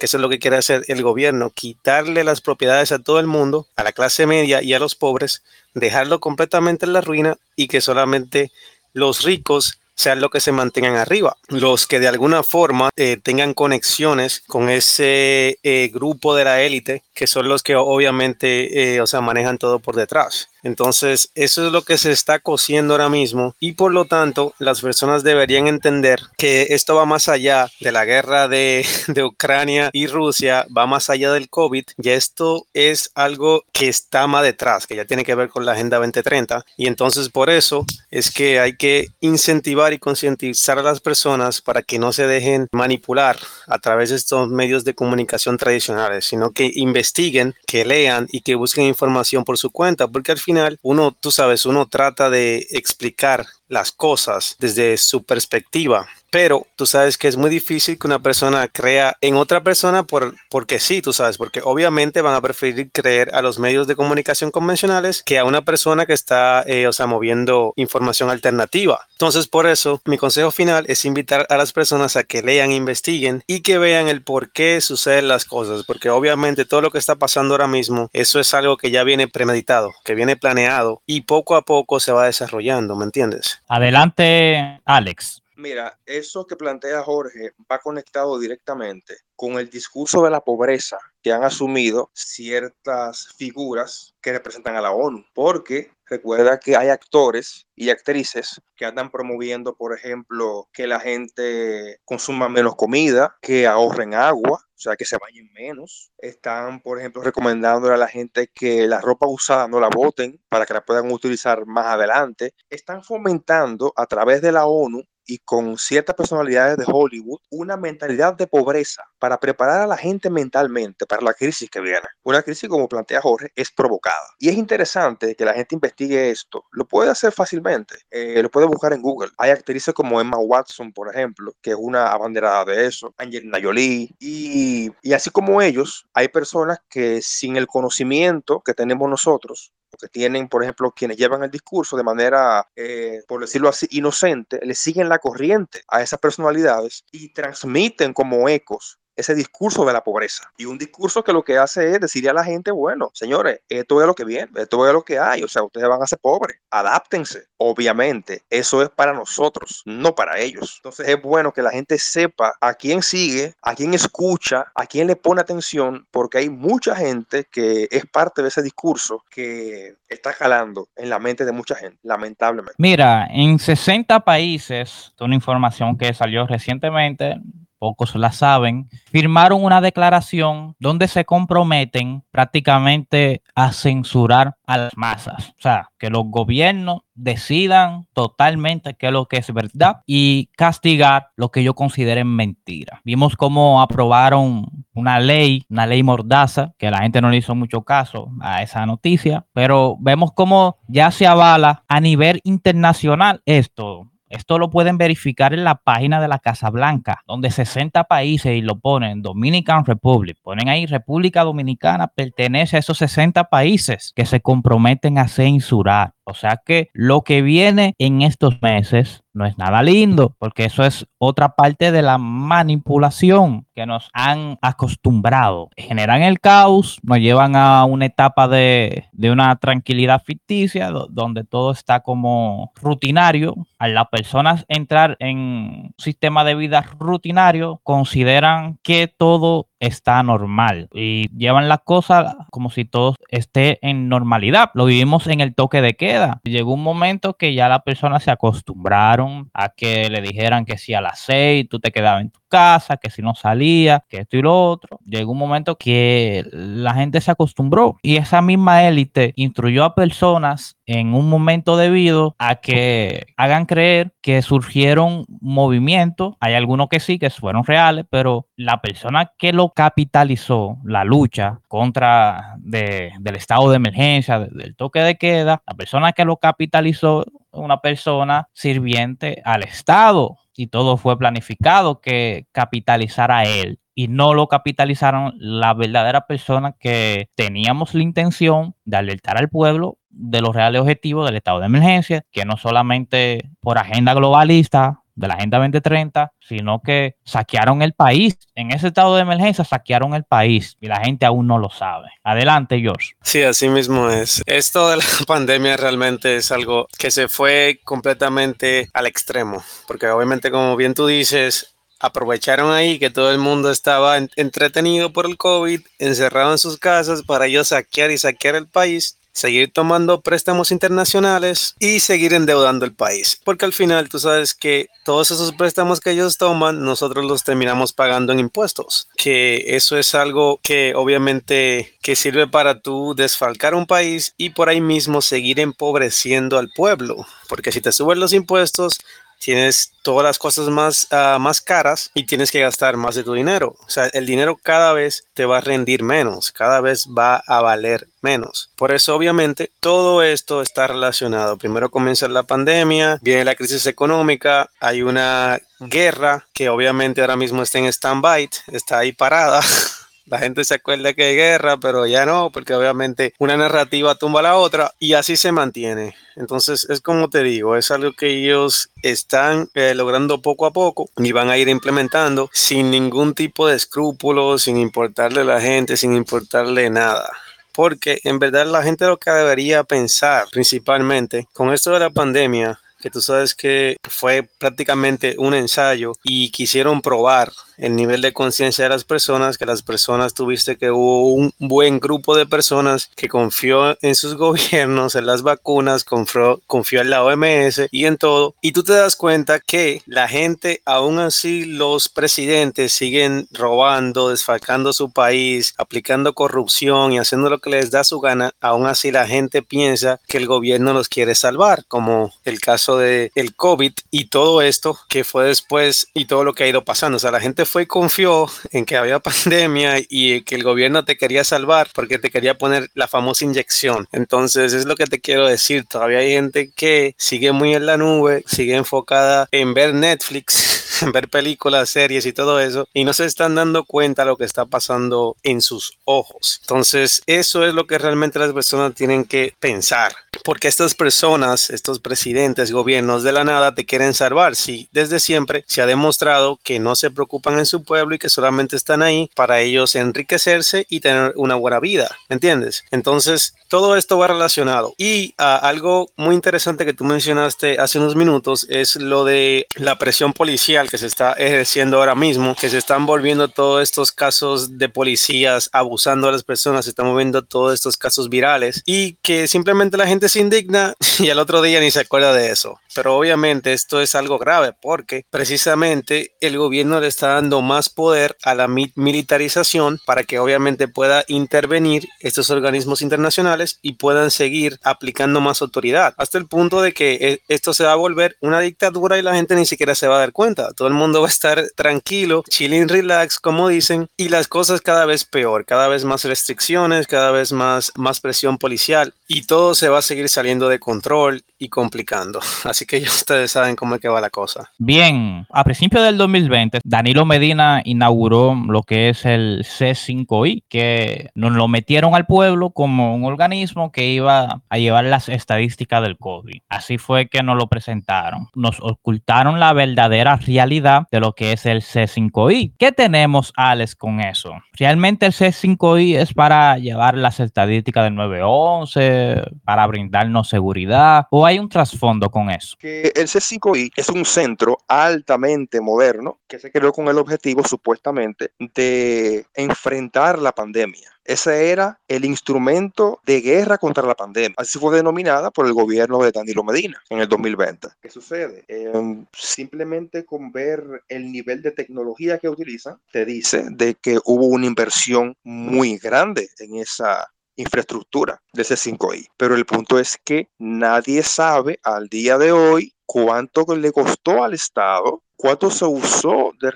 que 0.00 0.06
eso 0.06 0.16
es 0.16 0.22
lo 0.22 0.28
que 0.28 0.40
quiere 0.40 0.56
hacer 0.56 0.82
el 0.88 1.02
gobierno, 1.02 1.50
quitarle 1.50 2.24
las 2.24 2.40
propiedades 2.40 2.90
a 2.90 2.98
todo 2.98 3.20
el 3.20 3.26
mundo, 3.26 3.68
a 3.76 3.84
la 3.84 3.92
clase 3.92 4.26
media 4.26 4.62
y 4.62 4.72
a 4.72 4.80
los 4.80 4.96
pobres, 4.96 5.42
dejarlo 5.74 6.18
completamente 6.18 6.86
en 6.86 6.94
la 6.94 7.02
ruina 7.02 7.36
y 7.54 7.68
que 7.68 7.80
solamente 7.80 8.50
los 8.92 9.22
ricos 9.22 9.78
sean 9.94 10.22
los 10.22 10.30
que 10.30 10.40
se 10.40 10.52
mantengan 10.52 10.96
arriba, 10.96 11.36
los 11.48 11.86
que 11.86 12.00
de 12.00 12.08
alguna 12.08 12.42
forma 12.42 12.88
eh, 12.96 13.18
tengan 13.22 13.52
conexiones 13.52 14.42
con 14.46 14.70
ese 14.70 15.58
eh, 15.62 15.90
grupo 15.92 16.34
de 16.34 16.44
la 16.44 16.62
élite, 16.62 17.02
que 17.12 17.26
son 17.26 17.48
los 17.48 17.62
que 17.62 17.76
obviamente, 17.76 18.94
eh, 18.94 19.02
o 19.02 19.06
sea, 19.06 19.20
manejan 19.20 19.58
todo 19.58 19.78
por 19.78 19.96
detrás. 19.96 20.48
Entonces, 20.62 21.30
eso 21.34 21.66
es 21.66 21.72
lo 21.72 21.82
que 21.82 21.98
se 21.98 22.12
está 22.12 22.38
cociendo 22.38 22.94
ahora 22.94 23.08
mismo 23.08 23.54
y 23.60 23.72
por 23.72 23.92
lo 23.92 24.04
tanto 24.04 24.54
las 24.58 24.80
personas 24.80 25.22
deberían 25.22 25.66
entender 25.66 26.20
que 26.36 26.68
esto 26.70 26.94
va 26.94 27.06
más 27.06 27.28
allá 27.28 27.68
de 27.80 27.92
la 27.92 28.04
guerra 28.04 28.48
de, 28.48 28.84
de 29.08 29.24
Ucrania 29.24 29.90
y 29.92 30.06
Rusia, 30.06 30.66
va 30.76 30.86
más 30.86 31.10
allá 31.10 31.32
del 31.32 31.48
COVID 31.48 31.84
y 32.02 32.08
esto 32.10 32.66
es 32.74 33.10
algo 33.14 33.64
que 33.72 33.88
está 33.88 34.26
más 34.26 34.42
detrás, 34.42 34.86
que 34.86 34.96
ya 34.96 35.04
tiene 35.04 35.24
que 35.24 35.34
ver 35.34 35.48
con 35.48 35.64
la 35.64 35.72
Agenda 35.72 35.98
2030 35.98 36.64
y 36.76 36.86
entonces 36.86 37.28
por 37.28 37.50
eso 37.50 37.86
es 38.10 38.30
que 38.30 38.60
hay 38.60 38.76
que 38.76 39.08
incentivar 39.20 39.92
y 39.92 39.98
concientizar 39.98 40.78
a 40.78 40.82
las 40.82 41.00
personas 41.00 41.60
para 41.60 41.82
que 41.82 41.98
no 41.98 42.12
se 42.12 42.26
dejen 42.26 42.68
manipular 42.72 43.38
a 43.66 43.78
través 43.78 44.10
de 44.10 44.16
estos 44.16 44.48
medios 44.48 44.84
de 44.84 44.94
comunicación 44.94 45.56
tradicionales, 45.56 46.24
sino 46.24 46.50
que 46.50 46.70
investiguen, 46.74 47.54
que 47.66 47.84
lean 47.84 48.26
y 48.30 48.40
que 48.40 48.54
busquen 48.54 48.84
información 48.84 49.44
por 49.44 49.58
su 49.58 49.70
cuenta, 49.70 50.08
porque 50.08 50.32
al 50.32 50.38
final 50.38 50.49
final 50.50 50.78
uno, 50.82 51.12
tú 51.12 51.30
sabes, 51.30 51.64
uno 51.66 51.86
trata 51.88 52.28
de 52.30 52.66
explicar 52.70 53.46
las 53.68 53.92
cosas 53.92 54.56
desde 54.58 54.96
su 54.96 55.24
perspectiva 55.24 56.08
pero 56.30 56.66
tú 56.76 56.86
sabes 56.86 57.18
que 57.18 57.28
es 57.28 57.36
muy 57.36 57.50
difícil 57.50 57.98
que 57.98 58.06
una 58.06 58.20
persona 58.20 58.68
crea 58.68 59.16
en 59.20 59.36
otra 59.36 59.62
persona 59.62 60.04
por, 60.04 60.34
porque 60.48 60.78
sí, 60.78 61.02
tú 61.02 61.12
sabes, 61.12 61.36
porque 61.36 61.60
obviamente 61.62 62.22
van 62.22 62.34
a 62.34 62.40
preferir 62.40 62.90
creer 62.92 63.34
a 63.34 63.42
los 63.42 63.58
medios 63.58 63.86
de 63.86 63.96
comunicación 63.96 64.50
convencionales 64.50 65.22
que 65.22 65.38
a 65.38 65.44
una 65.44 65.62
persona 65.62 66.06
que 66.06 66.12
está, 66.12 66.62
eh, 66.66 66.86
o 66.86 66.92
sea, 66.92 67.06
moviendo 67.06 67.72
información 67.76 68.30
alternativa. 68.30 69.06
Entonces, 69.12 69.48
por 69.48 69.66
eso, 69.66 70.00
mi 70.04 70.18
consejo 70.18 70.50
final 70.50 70.84
es 70.88 71.04
invitar 71.04 71.46
a 71.50 71.56
las 71.56 71.72
personas 71.72 72.16
a 72.16 72.24
que 72.24 72.42
lean, 72.42 72.72
investiguen 72.72 73.42
y 73.46 73.60
que 73.60 73.78
vean 73.78 74.08
el 74.08 74.22
por 74.22 74.52
qué 74.52 74.80
suceden 74.80 75.28
las 75.28 75.44
cosas, 75.44 75.84
porque 75.84 76.10
obviamente 76.10 76.64
todo 76.64 76.80
lo 76.80 76.90
que 76.90 76.98
está 76.98 77.16
pasando 77.16 77.54
ahora 77.54 77.66
mismo, 77.66 78.08
eso 78.12 78.40
es 78.40 78.54
algo 78.54 78.76
que 78.76 78.90
ya 78.90 79.04
viene 79.04 79.28
premeditado, 79.28 79.92
que 80.04 80.14
viene 80.14 80.36
planeado 80.36 81.02
y 81.06 81.22
poco 81.22 81.56
a 81.56 81.62
poco 81.62 82.00
se 82.00 82.12
va 82.12 82.26
desarrollando, 82.26 82.96
¿me 82.96 83.04
entiendes? 83.04 83.60
Adelante, 83.68 84.80
Alex. 84.84 85.42
Mira, 85.60 85.98
eso 86.06 86.46
que 86.46 86.56
plantea 86.56 87.02
Jorge 87.02 87.52
va 87.70 87.78
conectado 87.80 88.38
directamente 88.38 89.18
con 89.36 89.58
el 89.58 89.68
discurso 89.68 90.22
de 90.24 90.30
la 90.30 90.40
pobreza 90.40 90.96
que 91.22 91.32
han 91.32 91.44
asumido 91.44 92.10
ciertas 92.14 93.28
figuras 93.36 94.14
que 94.22 94.32
representan 94.32 94.76
a 94.76 94.80
la 94.80 94.92
ONU, 94.92 95.22
porque 95.34 95.92
recuerda 96.06 96.58
que 96.58 96.76
hay 96.76 96.88
actores 96.88 97.66
y 97.76 97.90
actrices 97.90 98.62
que 98.74 98.86
andan 98.86 99.10
promoviendo, 99.10 99.76
por 99.76 99.94
ejemplo, 99.94 100.66
que 100.72 100.86
la 100.86 100.98
gente 100.98 102.00
consuma 102.06 102.48
menos 102.48 102.74
comida, 102.74 103.36
que 103.42 103.66
ahorren 103.66 104.14
agua, 104.14 104.66
o 104.74 104.78
sea, 104.78 104.96
que 104.96 105.04
se 105.04 105.18
bañen 105.18 105.52
menos. 105.52 106.10
Están, 106.16 106.80
por 106.80 106.98
ejemplo, 106.98 107.20
recomendándole 107.20 107.92
a 107.92 107.98
la 107.98 108.08
gente 108.08 108.50
que 108.54 108.86
la 108.86 109.02
ropa 109.02 109.26
usada 109.26 109.68
no 109.68 109.78
la 109.78 109.90
boten 109.90 110.40
para 110.48 110.64
que 110.64 110.72
la 110.72 110.84
puedan 110.86 111.12
utilizar 111.12 111.66
más 111.66 111.84
adelante. 111.84 112.54
Están 112.70 113.04
fomentando 113.04 113.92
a 113.94 114.06
través 114.06 114.40
de 114.40 114.52
la 114.52 114.64
ONU 114.64 115.02
y 115.26 115.38
con 115.38 115.78
ciertas 115.78 116.16
personalidades 116.16 116.76
de 116.76 116.84
Hollywood 116.86 117.40
una 117.50 117.76
mentalidad 117.76 118.34
de 118.34 118.46
pobreza 118.46 119.04
para 119.18 119.38
preparar 119.38 119.82
a 119.82 119.86
la 119.86 119.96
gente 119.96 120.30
mentalmente 120.30 121.06
para 121.06 121.22
la 121.22 121.34
crisis 121.34 121.70
que 121.70 121.80
viene. 121.80 122.06
Una 122.22 122.42
crisis, 122.42 122.68
como 122.68 122.88
plantea 122.88 123.20
Jorge, 123.20 123.52
es 123.54 123.70
provocada. 123.70 124.26
Y 124.38 124.48
es 124.48 124.56
interesante 124.56 125.34
que 125.34 125.44
la 125.44 125.54
gente 125.54 125.74
investigue 125.74 126.30
esto. 126.30 126.64
Lo 126.72 126.86
puede 126.86 127.10
hacer 127.10 127.32
fácilmente. 127.32 127.96
Eh, 128.10 128.42
lo 128.42 128.50
puede 128.50 128.66
buscar 128.66 128.92
en 128.92 129.02
Google. 129.02 129.30
Hay 129.38 129.50
actrices 129.50 129.94
como 129.94 130.20
Emma 130.20 130.38
Watson, 130.38 130.92
por 130.92 131.14
ejemplo, 131.14 131.52
que 131.62 131.70
es 131.70 131.76
una 131.78 132.12
abanderada 132.12 132.64
de 132.64 132.86
eso. 132.86 133.14
Angelina 133.18 133.58
Jolie. 133.62 134.14
Y, 134.18 134.90
y 135.02 135.12
así 135.12 135.30
como 135.30 135.62
ellos, 135.62 136.06
hay 136.14 136.28
personas 136.28 136.78
que 136.88 137.20
sin 137.22 137.56
el 137.56 137.66
conocimiento 137.66 138.62
que 138.64 138.74
tenemos 138.74 139.08
nosotros, 139.08 139.72
que 139.98 140.08
tienen, 140.08 140.48
por 140.48 140.62
ejemplo, 140.62 140.92
quienes 140.92 141.16
llevan 141.16 141.42
el 141.42 141.50
discurso 141.50 141.96
de 141.96 142.02
manera, 142.02 142.68
eh, 142.76 143.22
por 143.26 143.40
decirlo 143.40 143.68
así, 143.68 143.86
inocente, 143.90 144.60
le 144.64 144.74
siguen 144.74 145.08
la 145.08 145.18
corriente 145.18 145.82
a 145.88 146.02
esas 146.02 146.20
personalidades 146.20 147.04
y 147.10 147.32
transmiten 147.32 148.12
como 148.12 148.48
ecos 148.48 148.99
ese 149.20 149.34
discurso 149.34 149.84
de 149.84 149.92
la 149.92 150.02
pobreza. 150.02 150.50
Y 150.56 150.64
un 150.64 150.78
discurso 150.78 151.22
que 151.22 151.32
lo 151.32 151.42
que 151.42 151.58
hace 151.58 151.92
es 151.92 152.00
decirle 152.00 152.30
a 152.30 152.34
la 152.34 152.44
gente, 152.44 152.70
bueno, 152.70 153.10
señores, 153.14 153.60
esto 153.68 154.00
es 154.00 154.06
lo 154.06 154.14
que 154.14 154.24
viene, 154.24 154.50
esto 154.56 154.86
es 154.86 154.92
lo 154.92 155.02
que 155.02 155.18
hay, 155.18 155.42
o 155.42 155.48
sea, 155.48 155.62
ustedes 155.62 155.88
van 155.88 156.02
a 156.02 156.06
ser 156.06 156.18
pobres, 156.18 156.58
adáptense. 156.70 157.44
Obviamente, 157.56 158.42
eso 158.50 158.82
es 158.82 158.88
para 158.88 159.12
nosotros, 159.12 159.82
no 159.84 160.14
para 160.14 160.38
ellos. 160.38 160.76
Entonces 160.78 161.08
es 161.08 161.22
bueno 161.22 161.52
que 161.52 161.62
la 161.62 161.70
gente 161.70 161.98
sepa 161.98 162.54
a 162.60 162.74
quién 162.74 163.02
sigue, 163.02 163.54
a 163.62 163.74
quién 163.74 163.94
escucha, 163.94 164.72
a 164.74 164.86
quién 164.86 165.06
le 165.06 165.16
pone 165.16 165.40
atención, 165.40 166.06
porque 166.10 166.38
hay 166.38 166.48
mucha 166.48 166.96
gente 166.96 167.46
que 167.50 167.88
es 167.90 168.06
parte 168.06 168.42
de 168.42 168.48
ese 168.48 168.62
discurso 168.62 169.24
que 169.30 169.96
está 170.08 170.32
calando 170.32 170.88
en 170.96 171.08
la 171.10 171.18
mente 171.18 171.44
de 171.44 171.52
mucha 171.52 171.74
gente, 171.74 171.98
lamentablemente. 172.02 172.74
Mira, 172.78 173.28
en 173.30 173.58
60 173.58 174.20
países, 174.20 175.12
una 175.20 175.34
información 175.34 175.96
que 175.96 176.12
salió 176.14 176.46
recientemente, 176.46 177.36
pocos 177.80 178.14
la 178.14 178.30
saben, 178.30 178.88
firmaron 179.10 179.64
una 179.64 179.80
declaración 179.80 180.76
donde 180.78 181.08
se 181.08 181.24
comprometen 181.24 182.22
prácticamente 182.30 183.42
a 183.54 183.72
censurar 183.72 184.56
a 184.66 184.76
las 184.76 184.96
masas. 184.96 185.48
O 185.48 185.62
sea, 185.62 185.88
que 185.98 186.10
los 186.10 186.26
gobiernos 186.26 187.00
decidan 187.14 188.06
totalmente 188.12 188.94
qué 188.94 189.06
es 189.06 189.12
lo 189.12 189.26
que 189.26 189.38
es 189.38 189.52
verdad 189.52 190.02
y 190.06 190.50
castigar 190.56 191.30
lo 191.36 191.50
que 191.50 191.60
ellos 191.60 191.74
consideren 191.74 192.28
mentira. 192.28 193.00
Vimos 193.02 193.34
cómo 193.34 193.80
aprobaron 193.80 194.66
una 194.92 195.18
ley, 195.18 195.64
una 195.70 195.86
ley 195.86 196.02
mordaza, 196.02 196.74
que 196.78 196.90
la 196.90 196.98
gente 196.98 197.22
no 197.22 197.30
le 197.30 197.38
hizo 197.38 197.54
mucho 197.54 197.82
caso 197.82 198.28
a 198.40 198.62
esa 198.62 198.84
noticia, 198.84 199.46
pero 199.54 199.96
vemos 200.00 200.32
cómo 200.34 200.76
ya 200.86 201.10
se 201.10 201.26
avala 201.26 201.84
a 201.88 202.00
nivel 202.00 202.40
internacional 202.44 203.40
esto 203.46 204.10
esto 204.30 204.60
lo 204.60 204.70
pueden 204.70 204.96
verificar 204.96 205.52
en 205.52 205.64
la 205.64 205.74
página 205.74 206.20
de 206.20 206.28
la 206.28 206.38
Casa 206.38 206.70
Blanca, 206.70 207.22
donde 207.26 207.50
60 207.50 208.04
países 208.04 208.56
y 208.56 208.62
lo 208.62 208.78
ponen 208.78 209.22
Dominican 209.22 209.84
Republic. 209.84 210.38
Ponen 210.40 210.68
ahí 210.68 210.86
República 210.86 211.42
Dominicana 211.42 212.06
pertenece 212.06 212.76
a 212.76 212.78
esos 212.78 212.98
60 212.98 213.44
países 213.44 214.12
que 214.14 214.26
se 214.26 214.40
comprometen 214.40 215.18
a 215.18 215.26
censurar. 215.26 216.14
O 216.30 216.34
sea 216.34 216.60
que 216.64 216.88
lo 216.92 217.22
que 217.22 217.42
viene 217.42 217.94
en 217.98 218.22
estos 218.22 218.62
meses 218.62 219.22
no 219.32 219.46
es 219.46 219.58
nada 219.58 219.82
lindo, 219.82 220.34
porque 220.38 220.64
eso 220.64 220.84
es 220.84 221.06
otra 221.18 221.54
parte 221.54 221.92
de 221.92 222.02
la 222.02 222.18
manipulación 222.18 223.66
que 223.74 223.86
nos 223.86 224.08
han 224.12 224.58
acostumbrado. 224.60 225.70
Generan 225.76 226.22
el 226.22 226.40
caos, 226.40 226.98
nos 227.02 227.18
llevan 227.18 227.54
a 227.56 227.84
una 227.84 228.06
etapa 228.06 228.48
de, 228.48 229.08
una 229.16 229.56
tranquilidad 229.56 230.22
ficticia, 230.22 230.90
donde 230.90 231.44
todo 231.44 231.70
está 231.72 232.00
como 232.00 232.72
rutinario. 232.76 233.54
A 233.78 233.88
las 233.88 234.08
personas 234.08 234.64
entrar 234.68 235.16
en 235.20 235.38
un 235.38 235.94
sistema 235.96 236.44
de 236.44 236.54
vida 236.54 236.82
rutinario, 236.98 237.80
consideran 237.82 238.78
que 238.82 239.08
todo 239.08 239.69
está 239.80 240.22
normal 240.22 240.88
y 240.92 241.28
llevan 241.36 241.68
las 241.68 241.80
cosas 241.80 242.36
como 242.50 242.70
si 242.70 242.84
todo 242.84 243.16
esté 243.30 243.78
en 243.82 244.08
normalidad. 244.08 244.70
Lo 244.74 244.84
vivimos 244.84 245.26
en 245.26 245.40
el 245.40 245.54
toque 245.54 245.80
de 245.80 245.94
queda. 245.94 246.40
Llegó 246.44 246.74
un 246.74 246.82
momento 246.82 247.34
que 247.34 247.54
ya 247.54 247.68
las 247.68 247.82
personas 247.82 248.22
se 248.22 248.30
acostumbraron 248.30 249.50
a 249.54 249.70
que 249.70 250.08
le 250.10 250.20
dijeran 250.20 250.64
que 250.64 250.78
si 250.78 250.94
a 250.94 251.00
las 251.00 251.20
seis 251.20 251.66
tú 251.68 251.80
te 251.80 251.90
quedabas 251.90 252.22
en 252.22 252.30
tu 252.30 252.40
casa, 252.48 252.98
que 252.98 253.10
si 253.10 253.22
no 253.22 253.34
salía, 253.34 254.04
que 254.08 254.18
esto 254.18 254.36
y 254.36 254.42
lo 254.42 254.70
otro. 254.70 254.98
Llegó 255.06 255.32
un 255.32 255.38
momento 255.38 255.76
que 255.76 256.44
la 256.52 256.94
gente 256.94 257.20
se 257.20 257.30
acostumbró 257.30 257.96
y 258.02 258.16
esa 258.16 258.42
misma 258.42 258.86
élite 258.86 259.32
instruyó 259.36 259.84
a 259.84 259.94
personas 259.94 260.76
en 260.90 261.14
un 261.14 261.28
momento 261.28 261.76
debido 261.76 262.34
a 262.40 262.56
que 262.56 263.26
hagan 263.36 263.66
creer 263.66 264.12
que 264.20 264.42
surgieron 264.42 265.24
movimientos, 265.40 266.34
hay 266.40 266.54
algunos 266.54 266.88
que 266.88 266.98
sí, 266.98 267.20
que 267.20 267.30
fueron 267.30 267.64
reales, 267.64 268.06
pero 268.10 268.48
la 268.56 268.80
persona 268.80 269.30
que 269.38 269.52
lo 269.52 269.70
capitalizó, 269.70 270.78
la 270.84 271.04
lucha 271.04 271.60
contra 271.68 272.56
del 272.58 273.36
estado 273.36 273.70
de 273.70 273.76
emergencia, 273.76 274.40
del 274.40 274.74
toque 274.74 274.98
de 274.98 275.16
queda, 275.16 275.62
la 275.64 275.74
persona 275.74 276.12
que 276.12 276.24
lo 276.24 276.38
capitalizó, 276.38 277.24
una 277.52 277.80
persona 277.80 278.48
sirviente 278.52 279.42
al 279.44 279.62
Estado. 279.62 280.38
Y 280.56 280.66
todo 280.66 280.96
fue 280.96 281.18
planificado 281.18 282.00
que 282.00 282.46
capitalizara 282.52 283.44
él. 283.44 283.78
Y 283.94 284.08
no 284.08 284.34
lo 284.34 284.48
capitalizaron 284.48 285.32
la 285.36 285.72
verdadera 285.72 286.26
persona 286.26 286.74
que 286.78 287.30
teníamos 287.34 287.94
la 287.94 288.02
intención 288.02 288.74
de 288.84 288.96
alertar 288.98 289.38
al 289.38 289.48
pueblo 289.48 289.99
de 290.10 290.40
los 290.40 290.54
reales 290.54 290.80
objetivos 290.80 291.26
del 291.26 291.36
estado 291.36 291.60
de 291.60 291.66
emergencia, 291.66 292.24
que 292.30 292.44
no 292.44 292.56
solamente 292.56 293.50
por 293.60 293.78
agenda 293.78 294.14
globalista 294.14 295.00
de 295.20 295.28
la 295.28 295.34
Agenda 295.34 295.58
2030, 295.58 296.32
sino 296.40 296.80
que 296.80 297.16
saquearon 297.24 297.82
el 297.82 297.92
país. 297.92 298.38
En 298.54 298.72
ese 298.72 298.88
estado 298.88 299.14
de 299.14 299.22
emergencia 299.22 299.64
saquearon 299.64 300.14
el 300.14 300.24
país 300.24 300.76
y 300.80 300.88
la 300.88 301.00
gente 301.00 301.26
aún 301.26 301.46
no 301.46 301.58
lo 301.58 301.68
sabe. 301.70 302.08
Adelante, 302.24 302.80
George. 302.80 303.10
Sí, 303.22 303.42
así 303.42 303.68
mismo 303.68 304.08
es. 304.08 304.42
Esto 304.46 304.88
de 304.88 304.96
la 304.96 305.04
pandemia 305.26 305.76
realmente 305.76 306.36
es 306.36 306.50
algo 306.50 306.88
que 306.98 307.10
se 307.10 307.28
fue 307.28 307.80
completamente 307.84 308.88
al 308.94 309.06
extremo, 309.06 309.62
porque 309.86 310.08
obviamente 310.08 310.50
como 310.50 310.74
bien 310.76 310.94
tú 310.94 311.06
dices, 311.06 311.76
aprovecharon 312.00 312.72
ahí 312.72 312.98
que 312.98 313.10
todo 313.10 313.30
el 313.30 313.38
mundo 313.38 313.70
estaba 313.70 314.16
entretenido 314.36 315.12
por 315.12 315.26
el 315.26 315.36
COVID, 315.36 315.82
encerrado 315.98 316.52
en 316.52 316.58
sus 316.58 316.78
casas 316.78 317.22
para 317.22 317.46
ellos 317.46 317.68
saquear 317.68 318.10
y 318.10 318.16
saquear 318.16 318.54
el 318.56 318.66
país, 318.66 319.18
seguir 319.32 319.72
tomando 319.72 320.20
préstamos 320.20 320.70
internacionales 320.70 321.74
y 321.78 322.00
seguir 322.00 322.34
endeudando 322.34 322.84
el 322.84 322.92
país. 322.92 323.40
Porque 323.44 323.64
al 323.64 323.72
final 323.72 324.08
tú 324.08 324.18
sabes 324.18 324.54
que 324.54 324.88
todos 325.04 325.30
esos 325.30 325.52
préstamos 325.52 326.00
que 326.00 326.10
ellos 326.10 326.38
toman, 326.38 326.82
nosotros 326.82 327.24
los 327.24 327.44
terminamos 327.44 327.92
pagando 327.92 328.32
en 328.32 328.40
impuestos. 328.40 329.08
Que 329.16 329.76
eso 329.76 329.96
es 329.98 330.14
algo 330.14 330.60
que 330.62 330.94
obviamente 330.94 331.96
que 332.02 332.16
sirve 332.16 332.46
para 332.46 332.80
tú 332.80 333.14
desfalcar 333.14 333.74
un 333.74 333.86
país 333.86 334.34
y 334.36 334.50
por 334.50 334.68
ahí 334.68 334.80
mismo 334.80 335.22
seguir 335.22 335.60
empobreciendo 335.60 336.58
al 336.58 336.70
pueblo. 336.74 337.26
Porque 337.48 337.72
si 337.72 337.80
te 337.80 337.92
suben 337.92 338.20
los 338.20 338.32
impuestos, 338.32 338.98
tienes 339.40 339.92
todas 340.02 340.24
las 340.24 340.38
cosas 340.38 340.68
más, 340.68 341.08
ah, 341.10 341.38
más 341.40 341.60
caras 341.60 342.10
y 342.14 342.24
tienes 342.24 342.50
que 342.50 342.60
gastar 342.60 342.96
más 342.96 343.14
de 343.14 343.24
tu 343.24 343.32
dinero. 343.32 343.74
O 343.86 343.90
sea, 343.90 344.06
el 344.12 344.26
dinero 344.26 344.56
cada 344.62 344.92
vez 344.92 345.24
te 345.34 345.46
va 345.46 345.58
a 345.58 345.60
rendir 345.60 346.02
menos, 346.02 346.52
cada 346.52 346.80
vez 346.80 347.06
va 347.06 347.42
a 347.46 347.60
valer 347.60 348.06
menos. 348.22 348.70
Por 348.76 348.92
eso, 348.92 349.16
obviamente, 349.16 349.72
todo 349.80 350.22
esto 350.22 350.62
está 350.62 350.86
relacionado. 350.86 351.56
Primero 351.56 351.90
comienza 351.90 352.28
la 352.28 352.42
pandemia, 352.42 353.18
viene 353.22 353.44
la 353.44 353.54
crisis 353.54 353.86
económica, 353.86 354.70
hay 354.78 355.02
una 355.02 355.60
guerra 355.80 356.46
que 356.52 356.68
obviamente 356.68 357.22
ahora 357.22 357.36
mismo 357.36 357.62
está 357.62 357.78
en 357.78 357.86
stand-by, 357.86 358.48
está 358.68 358.98
ahí 358.98 359.12
parada. 359.12 359.62
La 360.30 360.38
gente 360.38 360.62
se 360.64 360.74
acuerda 360.74 361.12
que 361.12 361.24
hay 361.24 361.34
guerra, 361.34 361.76
pero 361.78 362.06
ya 362.06 362.24
no, 362.24 362.50
porque 362.52 362.72
obviamente 362.72 363.34
una 363.38 363.56
narrativa 363.56 364.14
tumba 364.14 364.42
la 364.42 364.56
otra 364.56 364.92
y 365.00 365.14
así 365.14 365.36
se 365.36 365.50
mantiene. 365.50 366.14
Entonces 366.36 366.86
es 366.88 367.00
como 367.00 367.28
te 367.28 367.42
digo, 367.42 367.76
es 367.76 367.90
algo 367.90 368.12
que 368.12 368.28
ellos 368.28 368.90
están 369.02 369.68
eh, 369.74 369.92
logrando 369.94 370.40
poco 370.40 370.66
a 370.66 370.72
poco 370.72 371.10
y 371.16 371.32
van 371.32 371.50
a 371.50 371.58
ir 371.58 371.68
implementando 371.68 372.48
sin 372.52 372.92
ningún 372.92 373.34
tipo 373.34 373.66
de 373.66 373.74
escrúpulos, 373.74 374.62
sin 374.62 374.76
importarle 374.76 375.40
a 375.40 375.44
la 375.44 375.60
gente, 375.60 375.96
sin 375.96 376.14
importarle 376.14 376.88
nada 376.90 377.28
porque 377.72 378.20
en 378.24 378.38
verdad 378.38 378.66
la 378.66 378.82
gente 378.82 379.06
lo 379.06 379.16
que 379.16 379.30
debería 379.30 379.84
pensar 379.84 380.46
principalmente 380.50 381.48
con 381.52 381.72
esto 381.72 381.92
de 381.92 382.00
la 382.00 382.10
pandemia, 382.10 382.78
que 383.00 383.10
tú 383.10 383.20
sabes 383.20 383.54
que 383.54 383.96
fue 384.02 384.46
prácticamente 384.58 385.34
un 385.38 385.54
ensayo 385.54 386.12
y 386.22 386.50
quisieron 386.50 387.00
probar 387.00 387.50
el 387.80 387.96
nivel 387.96 388.20
de 388.20 388.32
conciencia 388.32 388.84
de 388.84 388.90
las 388.90 389.04
personas, 389.04 389.58
que 389.58 389.66
las 389.66 389.82
personas 389.82 390.34
tuviste 390.34 390.76
que 390.76 390.90
hubo 390.90 391.32
un 391.32 391.52
buen 391.58 391.98
grupo 391.98 392.36
de 392.36 392.46
personas 392.46 393.10
que 393.16 393.28
confió 393.28 393.96
en 394.02 394.14
sus 394.14 394.34
gobiernos, 394.36 395.14
en 395.14 395.26
las 395.26 395.42
vacunas, 395.42 396.04
confió, 396.04 396.60
confió 396.66 397.00
en 397.00 397.10
la 397.10 397.24
OMS 397.24 397.88
y 397.90 398.04
en 398.04 398.16
todo. 398.16 398.54
Y 398.60 398.72
tú 398.72 398.82
te 398.82 398.92
das 398.92 399.16
cuenta 399.16 399.60
que 399.60 400.02
la 400.06 400.28
gente, 400.28 400.82
aún 400.84 401.18
así 401.18 401.64
los 401.64 402.08
presidentes 402.08 402.92
siguen 402.92 403.48
robando, 403.52 404.30
desfalcando 404.30 404.92
su 404.92 405.10
país, 405.10 405.74
aplicando 405.78 406.34
corrupción 406.34 407.12
y 407.12 407.18
haciendo 407.18 407.48
lo 407.48 407.60
que 407.60 407.70
les 407.70 407.90
da 407.90 408.04
su 408.04 408.20
gana, 408.20 408.52
aún 408.60 408.86
así 408.86 409.10
la 409.10 409.26
gente 409.26 409.62
piensa 409.62 410.20
que 410.28 410.36
el 410.36 410.46
gobierno 410.46 410.92
los 410.92 411.08
quiere 411.08 411.34
salvar, 411.34 411.84
como 411.86 412.32
el 412.44 412.60
caso 412.60 412.98
de 412.98 413.32
el 413.34 413.54
COVID 413.54 413.92
y 414.10 414.26
todo 414.26 414.62
esto 414.62 414.98
que 415.08 415.24
fue 415.24 415.46
después 415.46 416.08
y 416.14 416.26
todo 416.26 416.44
lo 416.44 416.52
que 416.52 416.64
ha 416.64 416.68
ido 416.68 416.84
pasando. 416.84 417.16
O 417.16 417.20
sea, 417.20 417.30
la 417.30 417.40
gente 417.40 417.64
fue 417.70 417.84
y 417.84 417.86
confió 417.86 418.50
en 418.72 418.84
que 418.84 418.96
había 418.96 419.18
pandemia 419.20 419.96
y 420.08 420.42
que 420.42 420.56
el 420.56 420.62
gobierno 420.62 421.04
te 421.04 421.16
quería 421.16 421.44
salvar 421.44 421.88
porque 421.94 422.18
te 422.18 422.30
quería 422.30 422.58
poner 422.58 422.90
la 422.94 423.08
famosa 423.08 423.44
inyección. 423.44 424.08
Entonces, 424.12 424.72
es 424.72 424.84
lo 424.84 424.96
que 424.96 425.06
te 425.06 425.20
quiero 425.20 425.46
decir. 425.46 425.84
Todavía 425.86 426.18
hay 426.18 426.32
gente 426.32 426.70
que 426.74 427.14
sigue 427.16 427.52
muy 427.52 427.74
en 427.74 427.86
la 427.86 427.96
nube, 427.96 428.44
sigue 428.46 428.74
enfocada 428.76 429.48
en 429.52 429.72
ver 429.72 429.94
Netflix, 429.94 431.04
ver 431.12 431.28
películas, 431.28 431.90
series 431.90 432.26
y 432.26 432.32
todo 432.32 432.60
eso, 432.60 432.88
y 432.92 433.04
no 433.04 433.12
se 433.12 433.24
están 433.24 433.54
dando 433.54 433.84
cuenta 433.84 434.22
de 434.22 434.30
lo 434.30 434.36
que 434.36 434.44
está 434.44 434.66
pasando 434.66 435.36
en 435.42 435.60
sus 435.60 435.98
ojos. 436.04 436.58
Entonces, 436.62 437.22
eso 437.26 437.64
es 437.64 437.74
lo 437.74 437.86
que 437.86 437.98
realmente 437.98 438.38
las 438.38 438.52
personas 438.52 438.94
tienen 438.94 439.24
que 439.24 439.54
pensar. 439.58 440.12
Porque 440.44 440.68
estas 440.68 440.94
personas, 440.94 441.70
estos 441.70 442.00
presidentes, 442.00 442.72
gobiernos 442.72 443.22
de 443.22 443.32
la 443.32 443.44
nada 443.44 443.74
te 443.74 443.86
quieren 443.86 444.14
salvar. 444.14 444.56
Si 444.56 444.88
desde 444.92 445.20
siempre 445.20 445.64
se 445.66 445.82
ha 445.82 445.86
demostrado 445.86 446.58
que 446.62 446.78
no 446.78 446.96
se 446.96 447.10
preocupan 447.10 447.58
en 447.58 447.66
su 447.66 447.82
pueblo 447.82 448.14
y 448.14 448.18
que 448.18 448.28
solamente 448.28 448.76
están 448.76 449.02
ahí 449.02 449.30
para 449.34 449.60
ellos 449.60 449.94
enriquecerse 449.94 450.86
y 450.88 451.00
tener 451.00 451.32
una 451.36 451.54
buena 451.54 451.80
vida. 451.80 452.16
¿Me 452.28 452.34
entiendes? 452.34 452.84
Entonces, 452.90 453.54
todo 453.68 453.96
esto 453.96 454.18
va 454.18 454.26
relacionado. 454.26 454.94
Y 454.98 455.34
ah, 455.38 455.56
algo 455.56 456.10
muy 456.16 456.34
interesante 456.34 456.84
que 456.84 456.92
tú 456.92 457.04
mencionaste 457.04 457.78
hace 457.78 457.98
unos 457.98 458.16
minutos 458.16 458.66
es 458.68 458.96
lo 458.96 459.24
de 459.24 459.66
la 459.76 459.96
presión 459.96 460.32
policial 460.32 460.90
que 460.90 460.98
se 460.98 461.06
está 461.06 461.32
ejerciendo 461.34 461.98
ahora 461.98 462.16
mismo, 462.16 462.56
que 462.56 462.68
se 462.68 462.78
están 462.78 463.06
volviendo 463.06 463.48
todos 463.48 463.82
estos 463.82 464.10
casos 464.10 464.76
de 464.78 464.88
policías 464.88 465.70
abusando 465.72 466.28
a 466.28 466.32
las 466.32 466.42
personas, 466.42 466.84
se 466.84 466.90
están 466.90 467.06
moviendo 467.06 467.42
todos 467.42 467.72
estos 467.74 467.96
casos 467.96 468.28
virales 468.28 468.82
y 468.86 469.14
que 469.22 469.46
simplemente 469.46 469.96
la 469.96 470.08
gente 470.08 470.19
se 470.28 470.40
indigna 470.40 470.94
y 471.18 471.30
al 471.30 471.38
otro 471.38 471.62
día 471.62 471.80
ni 471.80 471.90
se 471.90 472.00
acuerda 472.00 472.32
de 472.32 472.50
eso. 472.50 472.80
Pero 472.94 473.16
obviamente 473.16 473.72
esto 473.72 474.00
es 474.00 474.14
algo 474.14 474.38
grave 474.38 474.72
porque 474.80 475.24
precisamente 475.30 476.32
el 476.40 476.58
gobierno 476.58 477.00
le 477.00 477.06
está 477.06 477.34
dando 477.34 477.62
más 477.62 477.88
poder 477.88 478.36
a 478.42 478.54
la 478.54 478.68
militarización 478.68 480.00
para 480.04 480.24
que 480.24 480.38
obviamente 480.38 480.88
pueda 480.88 481.24
intervenir 481.28 482.08
estos 482.18 482.50
organismos 482.50 483.02
internacionales 483.02 483.78
y 483.82 483.94
puedan 483.94 484.30
seguir 484.30 484.78
aplicando 484.82 485.40
más 485.40 485.62
autoridad 485.62 486.14
hasta 486.16 486.38
el 486.38 486.46
punto 486.46 486.82
de 486.82 486.92
que 486.92 487.18
eh, 487.20 487.40
esto 487.48 487.74
se 487.74 487.84
va 487.84 487.92
a 487.92 487.96
volver 487.96 488.36
una 488.40 488.60
dictadura 488.60 489.18
y 489.18 489.22
la 489.22 489.34
gente 489.34 489.54
ni 489.54 489.66
siquiera 489.66 489.94
se 489.94 490.08
va 490.08 490.16
a 490.16 490.20
dar 490.20 490.32
cuenta. 490.32 490.72
Todo 490.72 490.88
el 490.88 490.94
mundo 490.94 491.20
va 491.20 491.28
a 491.28 491.30
estar 491.30 491.64
tranquilo, 491.76 492.42
chilling, 492.48 492.88
relax, 492.88 493.38
como 493.38 493.68
dicen, 493.68 494.08
y 494.16 494.28
las 494.28 494.48
cosas 494.48 494.80
cada 494.80 495.06
vez 495.06 495.24
peor, 495.24 495.64
cada 495.64 495.88
vez 495.88 496.04
más 496.04 496.24
restricciones, 496.24 497.06
cada 497.06 497.30
vez 497.30 497.52
más, 497.52 497.92
más 497.94 498.20
presión 498.20 498.58
policial 498.58 499.14
y 499.28 499.42
todo 499.46 499.74
se 499.74 499.88
va 499.88 499.98
a 499.98 500.02
seguir 500.10 500.28
saliendo 500.28 500.68
de 500.68 500.80
control 500.80 501.44
y 501.56 501.68
complicando. 501.68 502.40
Así 502.64 502.84
que 502.84 503.00
ya 503.00 503.08
ustedes 503.08 503.52
saben 503.52 503.76
cómo 503.76 503.94
es 503.94 504.00
que 504.00 504.08
va 504.08 504.20
la 504.20 504.28
cosa. 504.28 504.72
Bien, 504.76 505.46
a 505.50 505.62
principios 505.62 506.02
del 506.02 506.18
2020, 506.18 506.80
Danilo 506.82 507.24
Medina 507.24 507.80
inauguró 507.84 508.56
lo 508.66 508.82
que 508.82 509.10
es 509.10 509.24
el 509.24 509.64
C5I, 509.64 510.64
que 510.68 511.30
nos 511.36 511.52
lo 511.52 511.68
metieron 511.68 512.16
al 512.16 512.26
pueblo 512.26 512.70
como 512.70 513.14
un 513.14 513.24
organismo 513.24 513.92
que 513.92 514.10
iba 514.10 514.62
a 514.68 514.78
llevar 514.78 515.04
las 515.04 515.28
estadísticas 515.28 516.02
del 516.02 516.18
COVID. 516.18 516.62
Así 516.68 516.98
fue 516.98 517.28
que 517.28 517.44
nos 517.44 517.56
lo 517.56 517.68
presentaron. 517.68 518.48
Nos 518.56 518.80
ocultaron 518.80 519.60
la 519.60 519.72
verdadera 519.72 520.36
realidad 520.36 521.06
de 521.12 521.20
lo 521.20 521.34
que 521.34 521.52
es 521.52 521.66
el 521.66 521.82
C5I. 521.82 522.74
¿Qué 522.76 522.90
tenemos, 522.90 523.52
Alex, 523.54 523.94
con 523.94 524.20
eso? 524.20 524.54
Realmente 524.72 525.26
el 525.26 525.32
C5I 525.32 526.18
es 526.18 526.34
para 526.34 526.78
llevar 526.78 527.16
las 527.16 527.38
estadísticas 527.38 528.02
del 528.02 528.16
911, 528.16 529.42
para 529.64 529.86
brindarnos 530.00 530.48
seguridad, 530.48 531.26
o 531.30 531.44
hay 531.44 531.58
un 531.58 531.68
trasfondo 531.68 532.30
con 532.30 532.50
eso. 532.50 532.76
Que 532.78 533.12
el 533.14 533.26
C5I 533.26 533.92
es 533.96 534.08
un 534.08 534.24
centro 534.24 534.78
altamente 534.88 535.80
moderno 535.80 536.40
que 536.48 536.58
se 536.58 536.70
creó 536.70 536.92
con 536.92 537.08
el 537.08 537.18
objetivo 537.18 537.62
supuestamente 537.64 538.52
de 538.58 539.46
enfrentar 539.54 540.38
la 540.38 540.52
pandemia. 540.52 541.10
Ese 541.24 541.70
era 541.70 542.00
el 542.08 542.24
instrumento 542.24 543.20
de 543.24 543.40
guerra 543.40 543.78
contra 543.78 544.04
la 544.04 544.14
pandemia. 544.14 544.54
Así 544.56 544.78
fue 544.78 544.96
denominada 544.96 545.50
por 545.50 545.66
el 545.66 545.72
gobierno 545.72 546.18
de 546.22 546.32
Danilo 546.32 546.64
Medina 546.64 547.00
en 547.08 547.20
el 547.20 547.28
2020. 547.28 547.88
¿Qué 548.00 548.10
sucede? 548.10 548.64
Em, 548.66 549.26
simplemente 549.32 550.24
con 550.24 550.50
ver 550.50 550.82
el 551.08 551.30
nivel 551.30 551.62
de 551.62 551.70
tecnología 551.70 552.38
que 552.38 552.48
utilizan, 552.48 552.96
te 553.12 553.24
dice 553.24 553.64
de 553.70 553.94
que 553.94 554.18
hubo 554.24 554.46
una 554.46 554.66
inversión 554.66 555.36
muy 555.44 555.98
grande 555.98 556.48
en 556.58 556.76
esa 556.76 557.30
infraestructura 557.56 558.42
de 558.52 558.62
ese 558.62 558.74
5I. 558.74 559.28
Pero 559.36 559.54
el 559.54 559.66
punto 559.66 559.98
es 559.98 560.18
que 560.24 560.48
nadie 560.58 561.22
sabe 561.22 561.80
al 561.82 562.08
día 562.08 562.38
de 562.38 562.52
hoy 562.52 562.94
cuánto 563.06 563.64
le 563.76 563.92
costó 563.92 564.44
al 564.44 564.54
Estado 564.54 565.22
cuánto 565.40 565.70
se 565.70 565.86
usó 565.86 566.52
de, 566.60 566.70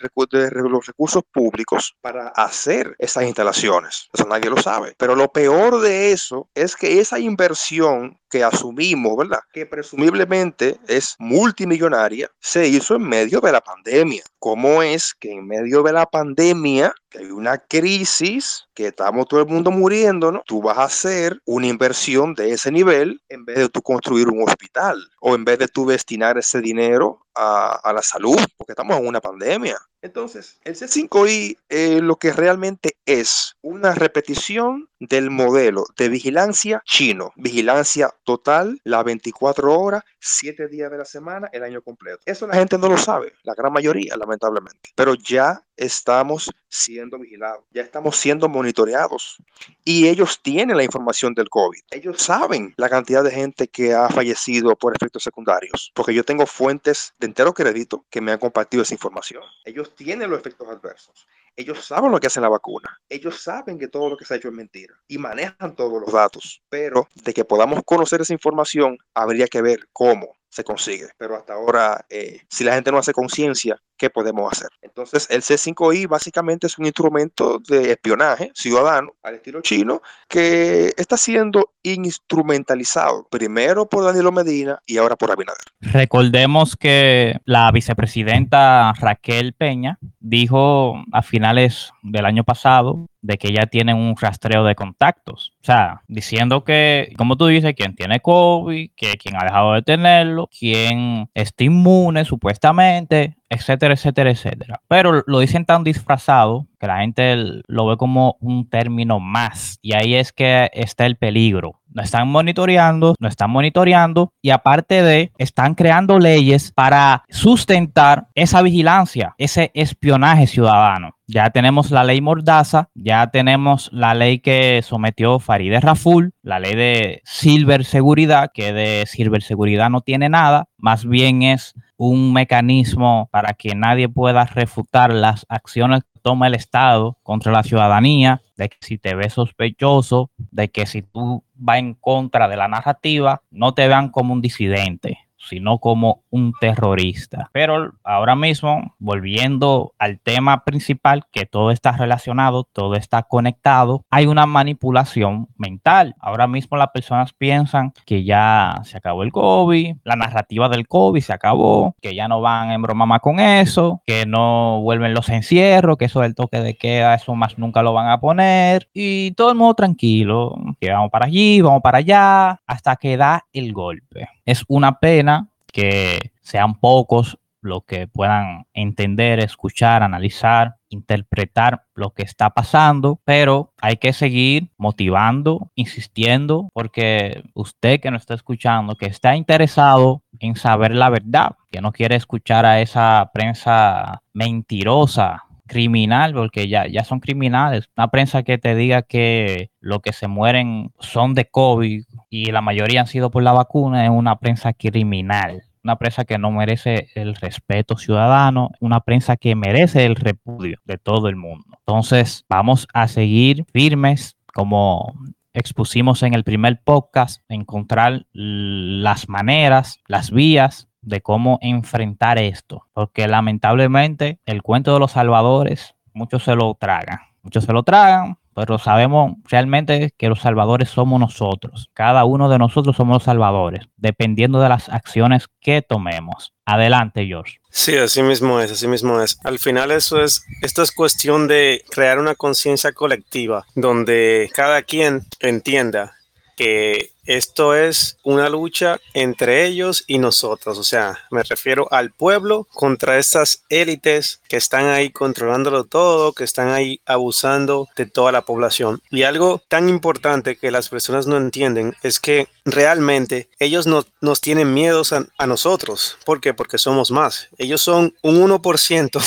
los 0.51 0.87
recursos 0.87 1.23
públicos 1.31 1.95
para 2.01 2.29
hacer 2.29 2.97
esas 2.99 3.25
instalaciones. 3.25 4.09
Eso 4.13 4.27
nadie 4.27 4.51
lo 4.51 4.61
sabe. 4.61 4.95
Pero 4.97 5.15
lo 5.15 5.31
peor 5.31 5.81
de 5.81 6.13
eso 6.13 6.49
es 6.55 6.75
que 6.75 7.01
esa 7.01 7.19
inversión 7.19 8.19
que 8.31 8.43
asumimos, 8.43 9.17
¿verdad? 9.17 9.41
Que 9.53 9.65
presumiblemente 9.65 10.77
es 10.89 11.15
multimillonaria, 11.21 12.29
se 12.41 12.67
hizo 12.67 12.97
en 12.97 13.03
medio 13.03 13.41
de 13.41 13.53
la 13.53 13.61
pandemia. 13.61 14.25
¿Cómo 14.41 14.83
es 14.83 15.15
que 15.15 15.31
en 15.31 15.47
medio 15.47 15.83
de 15.83 15.93
la 15.93 16.07
pandemia, 16.07 16.93
que 17.09 17.19
hay 17.19 17.31
una 17.31 17.59
crisis, 17.59 18.67
que 18.75 18.89
estamos 18.89 19.29
todo 19.29 19.41
el 19.41 19.47
mundo 19.47 19.71
muriendo, 19.71 20.33
¿no? 20.33 20.43
Tú 20.47 20.61
vas 20.63 20.79
a 20.79 20.85
hacer 20.85 21.41
una 21.45 21.69
inversión 21.69 22.35
de 22.35 22.51
ese 22.51 22.73
nivel 22.73 23.23
en 23.29 23.45
vez 23.45 23.57
de 23.57 23.69
tú 23.69 23.81
construir 23.83 24.29
un 24.29 24.43
hospital 24.43 24.99
o 25.21 25.35
en 25.37 25.45
vez 25.45 25.61
de 25.61 25.69
tú 25.69 25.87
destinar 25.87 26.37
ese 26.37 26.61
dinero 26.61 27.25
a, 27.37 27.79
a 27.85 27.93
la 27.93 28.03
salud, 28.03 28.39
porque 28.57 28.73
estamos 28.73 28.99
en 28.99 29.07
una 29.07 29.21
pandemia. 29.21 29.79
Entonces, 30.03 30.59
el 30.65 30.75
C5I 30.75 31.57
eh, 31.71 32.01
lo 32.03 32.17
que 32.17 32.33
realmente 32.33 32.99
es 33.07 33.57
una 33.63 33.95
repetición 33.95 34.91
del 35.01 35.31
modelo 35.31 35.85
de 35.97 36.09
vigilancia 36.09 36.83
chino. 36.85 37.33
Vigilancia 37.37 38.15
total, 38.25 38.81
las 38.85 39.03
24 39.05 39.81
horas, 39.81 40.03
7 40.21 40.69
días 40.69 40.91
de 40.91 40.99
la 40.99 41.05
semana, 41.05 41.49
el 41.53 41.63
año 41.65 41.81
completo. 41.83 42.21
Eso 42.27 42.47
la 42.47 42.55
gente 42.55 42.77
no 42.77 42.89
lo 42.89 42.99
sabe, 42.99 43.33
la 43.45 43.55
gran 43.55 43.73
mayoría, 43.73 44.17
lamentablemente. 44.17 44.91
Pero 44.95 45.15
ya 45.15 45.65
estamos 45.77 46.51
siendo 46.69 47.19
vigilados, 47.19 47.65
ya 47.71 47.83
estamos 47.83 48.17
siendo 48.17 48.49
monitoreados 48.49 49.39
y 49.85 50.09
ellos 50.09 50.41
tienen 50.43 50.77
la 50.77 50.85
información 50.85 51.35
del 51.35 51.49
COVID. 51.49 51.81
Ellos 51.91 52.23
saben 52.23 52.75
la 52.77 52.89
cantidad 52.89 53.23
de 53.23 53.31
gente 53.31 53.69
que 53.69 53.95
ha 53.95 54.09
fallecido 54.09 54.75
por 54.77 54.95
efectos 54.95 55.23
secundarios, 55.23 55.93
porque 55.95 56.15
yo 56.15 56.25
tengo 56.25 56.47
fuentes 56.47 57.15
de 57.19 57.27
entero 57.27 57.53
crédito 57.55 58.05
que 58.11 58.21
me 58.21 58.33
han 58.33 58.39
compartido 58.39 58.83
esa 58.83 58.95
información. 58.95 59.43
Ellos 59.65 59.95
tienen 59.95 60.31
los 60.31 60.41
efectos 60.41 60.69
adversos. 60.69 61.27
Ellos 61.57 61.85
saben 61.85 62.11
lo 62.11 62.19
que 62.19 62.27
hace 62.27 62.41
la 62.41 62.49
vacuna. 62.49 63.01
Ellos 63.09 63.41
saben 63.41 63.79
que 63.79 63.87
todo 63.87 64.09
lo 64.09 64.17
que 64.17 64.25
se 64.25 64.35
ha 64.35 64.37
hecho 64.37 64.49
es 64.49 64.55
mentira 64.55 64.95
y 65.07 65.19
manejan 65.19 65.77
todos 65.77 66.01
los 66.01 66.13
datos. 66.13 66.63
Pero 66.69 67.09
de 67.15 67.33
que 67.33 67.45
podamos 67.45 67.81
conocer 67.85 68.21
esa 68.21 68.33
información, 68.33 68.99
habría 69.15 69.47
que 69.47 69.63
ver 69.63 69.89
cómo 69.93 70.37
se 70.55 70.63
consigue. 70.63 71.09
Pero 71.19 71.37
hasta 71.37 71.55
ahora, 71.55 72.07
eh, 72.09 72.43
si 72.49 72.63
la 72.63 72.75
gente 72.75 72.93
no 72.93 72.99
hace 72.99 73.13
conciencia, 73.13 73.77
¿qué 73.97 74.09
podemos 74.09 74.53
hacer? 74.53 74.69
Entonces, 74.83 75.27
el 75.29 75.43
C5I 75.43 76.07
básicamente 76.07 76.69
es 76.69 76.79
un 76.79 76.87
instrumento 76.87 77.59
de 77.59 77.91
espionaje 77.91 78.53
ciudadano 78.55 79.15
al 79.25 79.35
estilo 79.35 79.63
chino 79.63 80.01
que 80.29 80.93
está 80.97 81.17
siendo 81.17 81.73
instrumentalizado 81.83 83.27
primero 83.29 83.89
por 83.89 84.05
Danilo 84.05 84.31
Medina 84.31 84.79
y 84.87 84.99
ahora 84.99 85.17
por 85.17 85.33
Abinader. 85.33 85.59
Recordemos 85.81 86.77
que 86.77 87.41
la 87.45 87.71
vicepresidenta 87.73 88.93
Raquel 88.93 89.55
Peña 89.55 89.99
dijo 90.21 90.95
a 91.13 91.23
finales 91.23 91.93
del 92.03 92.27
año 92.27 92.45
pasado 92.45 93.09
de 93.25 93.39
que 93.39 93.53
ya 93.53 93.67
tienen 93.67 93.97
un 93.97 94.15
rastreo 94.17 94.65
de 94.65 94.75
contactos. 94.75 95.53
O 95.63 95.65
sea, 95.65 96.03
diciendo 96.09 96.63
que, 96.63 97.15
como 97.17 97.37
tú 97.37 97.47
dices, 97.47 97.75
quien 97.75 97.95
tiene 97.95 98.21
COVID, 98.21 98.91
que 98.95 99.13
quien 99.15 99.37
ha 99.37 99.45
dejado 99.45 99.73
de 99.73 99.83
tenerlo, 99.83 100.49
quien 100.49 101.31
está 101.33 101.65
inmune 101.65 102.27
supuestamente, 102.27 103.35
etcétera, 103.49 103.95
etcétera, 103.95 104.31
etcétera. 104.31 104.83
Pero 104.89 105.23
lo 105.27 105.39
dicen 105.39 105.65
tan 105.65 105.85
disfrazado 105.85 106.67
que 106.79 106.87
la 106.87 106.99
gente 106.99 107.63
lo 107.67 107.87
ve 107.87 107.97
como 107.97 108.37
un 108.41 108.69
término 108.69 109.21
más. 109.21 109.79
Y 109.81 109.95
ahí 109.95 110.15
es 110.15 110.33
que 110.33 110.71
está 110.75 111.07
el 111.07 111.17
peligro. 111.17 111.81
No 111.89 112.03
están 112.03 112.29
monitoreando, 112.29 113.15
no 113.19 113.29
están 113.29 113.51
monitoreando 113.51 114.33
y 114.43 114.51
aparte 114.51 115.03
de, 115.03 115.33
están 115.39 115.75
creando 115.75 116.19
leyes 116.19 116.73
para 116.73 117.25
sustentar 117.31 118.27
esa 118.35 118.61
vigilancia, 118.61 119.35
ese 119.39 119.71
espionaje 119.75 120.47
ciudadano. 120.47 121.14
Ya 121.27 121.49
tenemos 121.49 121.91
la 121.91 122.05
ley 122.05 122.21
Mordaza, 122.21 122.91
ya 122.95 123.29
tenemos 123.29 123.89
la 123.93 124.13
ley 124.15 124.41
que 124.41 124.83
sometió 124.83 125.39
Farideh 125.39 125.81
Raful, 125.81 126.33
la 126.43 126.61
ley 126.61 126.75
de 126.75 127.23
ciberseguridad, 127.27 128.51
que 128.53 128.75
de 128.75 129.05
ciberseguridad 129.07 129.89
no 129.89 130.03
tiene 130.03 130.29
nada, 130.29 130.69
más 130.77 131.07
bien 131.07 131.43
es 131.43 131.73
un 131.97 132.35
mecanismo 132.35 133.29
para 133.33 133.55
que 133.55 133.75
nadie 133.75 134.09
pueda 134.09 134.45
refutar 134.45 135.15
las 135.15 135.47
acciones 135.49 136.03
que 136.03 136.21
toma 136.21 136.49
el 136.49 136.55
Estado 136.55 137.17
contra 137.23 137.53
la 137.53 137.63
ciudadanía, 137.63 138.43
de 138.57 138.69
que 138.69 138.77
si 138.81 138.99
te 138.99 139.15
ves 139.15 139.33
sospechoso, 139.33 140.31
de 140.37 140.69
que 140.69 140.85
si 140.85 141.01
tú 141.01 141.43
vas 141.55 141.79
en 141.79 141.95
contra 141.95 142.49
de 142.49 142.57
la 142.57 142.69
narrativa, 142.69 143.41
no 143.51 143.73
te 143.73 143.89
vean 143.89 144.11
como 144.11 144.35
un 144.35 144.43
disidente 144.43 145.24
sino 145.49 145.79
como 145.79 146.23
un 146.31 146.53
terrorista. 146.61 147.51
Pero 147.53 147.93
ahora 148.03 148.35
mismo, 148.35 148.95
volviendo 148.99 149.93
al 149.99 150.21
tema 150.21 150.65
principal, 150.65 151.25
que 151.31 151.47
todo 151.47 151.71
está 151.71 151.93
relacionado, 151.93 152.65
todo 152.65 152.95
está 152.95 153.23
conectado, 153.23 154.05
hay 154.11 154.27
una 154.27 154.47
manipulación 154.47 155.49
mental. 155.57 156.15
Ahora 156.21 156.47
mismo 156.47 156.77
las 156.77 156.89
personas 156.89 157.33
piensan 157.33 157.93
que 158.07 158.25
ya 158.25 158.81
se 158.85 158.97
acabó 158.97 159.23
el 159.23 159.33
COVID, 159.33 159.97
la 160.05 160.17
narrativa 160.17 160.69
del 160.69 160.87
COVID 160.89 161.21
se 161.21 161.33
acabó, 161.33 161.95
que 162.01 162.15
ya 162.15 162.29
no 162.29 162.41
van 162.41 162.71
en 162.71 162.83
broma 162.83 163.07
más 163.07 163.21
con 163.21 163.41
eso, 163.41 164.03
que 164.07 164.27
no 164.27 164.81
vuelven 164.83 165.15
los 165.15 165.29
encierros, 165.29 165.97
que 165.97 166.07
eso 166.07 166.21
del 166.21 166.35
toque 166.35 166.61
de 166.61 166.77
queda, 166.77 167.15
eso 167.15 167.35
más 167.35 167.59
nunca 167.59 167.83
lo 167.83 167.93
van 167.93 168.09
a 168.09 168.21
poner. 168.21 168.89
Y 168.93 169.33
todo 169.33 169.51
el 169.51 169.57
mundo 169.57 169.75
tranquilo, 169.75 170.57
que 170.81 170.91
vamos 170.91 171.11
para 171.11 171.27
allí, 171.27 171.61
vamos 171.61 171.83
para 171.83 171.99
allá, 171.99 172.61
hasta 172.67 172.97
que 172.97 173.17
da 173.17 173.45
el 173.53 173.73
golpe. 173.73 174.29
Es 174.45 174.65
una 174.69 174.99
pena 174.99 175.34
que 175.75 176.31
sean 176.41 176.77
pocos 176.79 177.37
los 177.61 177.85
que 177.85 178.07
puedan 178.07 178.67
entender, 178.75 179.41
escuchar, 179.41 180.03
analizar, 180.03 180.77
interpretar 180.89 181.85
lo 181.95 182.11
que 182.11 182.23
está 182.23 182.51
pasando, 182.51 183.21
pero 183.25 183.73
hay 183.81 183.97
que 183.97 184.13
seguir 184.13 184.69
motivando, 184.77 185.71
insistiendo, 185.75 186.69
porque 186.75 187.43
usted 187.55 188.01
que 188.01 188.11
nos 188.11 188.23
está 188.23 188.35
escuchando, 188.35 188.95
que 188.97 189.07
está 189.07 189.35
interesado 189.35 190.23
en 190.39 190.57
saber 190.57 190.95
la 190.95 191.09
verdad, 191.09 191.57
que 191.71 191.81
no 191.81 191.91
quiere 191.91 192.17
escuchar 192.17 192.67
a 192.67 192.81
esa 192.81 193.31
prensa 193.33 194.23
mentirosa, 194.35 195.44
criminal, 195.67 196.35
porque 196.35 196.69
ya, 196.69 196.87
ya 196.87 197.05
son 197.05 197.21
criminales. 197.21 197.89
Una 197.97 198.09
prensa 198.09 198.43
que 198.43 198.59
te 198.59 198.75
diga 198.75 199.03
que 199.03 199.71
lo 199.81 200.01
que 200.01 200.13
se 200.13 200.29
mueren 200.29 200.93
son 200.99 201.35
de 201.35 201.47
COVID 201.47 202.05
y 202.31 202.53
la 202.53 202.61
mayoría 202.61 203.01
han 203.01 203.07
sido 203.07 203.31
por 203.31 203.43
la 203.43 203.53
vacuna 203.53 204.05
es 204.05 204.11
una 204.11 204.39
prensa 204.39 204.73
criminal. 204.73 205.63
Una 205.83 205.97
prensa 205.97 206.25
que 206.25 206.39
no 206.39 206.51
merece 206.51 207.09
el 207.15 207.35
respeto 207.35 207.99
ciudadano, 207.99 208.71
una 208.81 209.01
prensa 209.01 209.37
que 209.37 209.55
merece 209.55 210.07
el 210.07 210.17
repudio 210.17 210.79
de 210.85 210.97
todo 210.97 211.29
el 211.29 211.37
mundo. 211.37 211.67
Entonces, 211.81 212.47
vamos 212.49 212.89
a 212.95 213.07
seguir 213.07 213.67
firmes 213.73 214.37
como 214.55 215.15
expusimos 215.53 216.23
en 216.23 216.35
el 216.35 216.43
primer 216.43 216.81
podcast, 216.83 217.43
encontrar 217.49 218.27
las 218.33 219.29
maneras, 219.29 220.01
las 220.09 220.31
vías 220.31 220.89
de 221.05 221.21
cómo 221.21 221.59
enfrentar 221.63 222.39
esto, 222.39 222.87
porque 222.93 223.29
lamentablemente 223.29 224.39
el 224.47 224.63
cuento 224.63 224.95
de 224.95 225.01
los 225.01 225.13
salvadores, 225.13 225.95
muchos 226.13 226.45
se 226.45 226.55
lo 226.55 226.75
tragan, 226.75 227.21
muchos 227.43 227.65
se 227.65 227.73
lo 227.73 227.83
tragan, 227.83 228.39
pero 228.55 228.79
sabemos 228.79 229.33
realmente 229.45 230.15
que 230.17 230.29
los 230.29 230.41
salvadores 230.41 230.89
somos 230.89 231.19
nosotros. 231.19 231.91
Cada 231.93 232.25
uno 232.25 232.49
de 232.49 232.59
nosotros 232.59 232.97
somos 232.97 233.17
los 233.17 233.25
salvadores, 233.25 233.87
dependiendo 233.97 234.61
de 234.61 234.69
las 234.69 234.89
acciones 234.89 235.49
que 235.61 235.83
tomemos. 235.83 236.53
Adelante, 236.65 237.27
George. 237.27 237.59
Sí, 237.71 237.97
así 237.97 238.23
mismo 238.23 238.61
es, 238.61 238.71
así 238.71 238.87
mismo 238.87 239.21
es. 239.21 239.39
Al 239.45 239.59
final 239.59 239.91
eso 239.91 240.23
es, 240.23 240.45
esto 240.63 240.83
es 240.83 240.93
cuestión 240.93 241.49
de 241.49 241.83
crear 241.91 242.19
una 242.19 242.37
conciencia 242.37 242.93
colectiva 242.93 243.67
donde 243.75 244.49
cada 244.55 244.83
quien 244.83 245.23
entienda 245.41 246.15
que 246.57 247.11
esto 247.27 247.75
es 247.75 248.19
una 248.23 248.49
lucha 248.49 249.01
entre 249.15 249.65
ellos 249.67 250.05
y 250.07 250.19
nosotros, 250.19 250.79
o 250.79 250.85
sea, 250.85 251.21
me 251.31 251.43
refiero 251.43 251.89
al 251.91 252.11
pueblo 252.11 252.69
contra 252.73 253.19
estas 253.19 253.65
élites 253.71 254.41
que 254.49 254.57
están 254.59 254.87
ahí 254.87 255.11
controlándolo 255.11 255.85
todo, 255.85 256.33
que 256.33 256.45
están 256.45 256.69
ahí 256.69 257.01
abusando 257.07 257.89
de 257.97 258.07
toda 258.07 258.31
la 258.31 258.43
población. 258.43 259.01
Y 259.11 259.23
algo 259.23 259.63
tan 259.69 259.89
importante 259.89 260.57
que 260.57 260.71
las 260.71 260.89
personas 260.91 261.27
no 261.27 261.37
entienden 261.37 261.97
es 262.03 262.21
que 262.21 262.49
realmente 262.65 263.49
ellos 263.59 263.87
no, 263.87 264.05
nos 264.21 264.41
tienen 264.41 264.75
miedos 264.75 265.13
a, 265.13 265.27
a 265.39 265.47
nosotros. 265.47 266.19
¿Por 266.27 266.41
qué? 266.41 266.53
Porque 266.53 266.79
somos 266.79 267.11
más. 267.11 267.49
Ellos 267.57 267.81
son 267.81 268.15
un 268.23 268.47
1% 268.47 269.23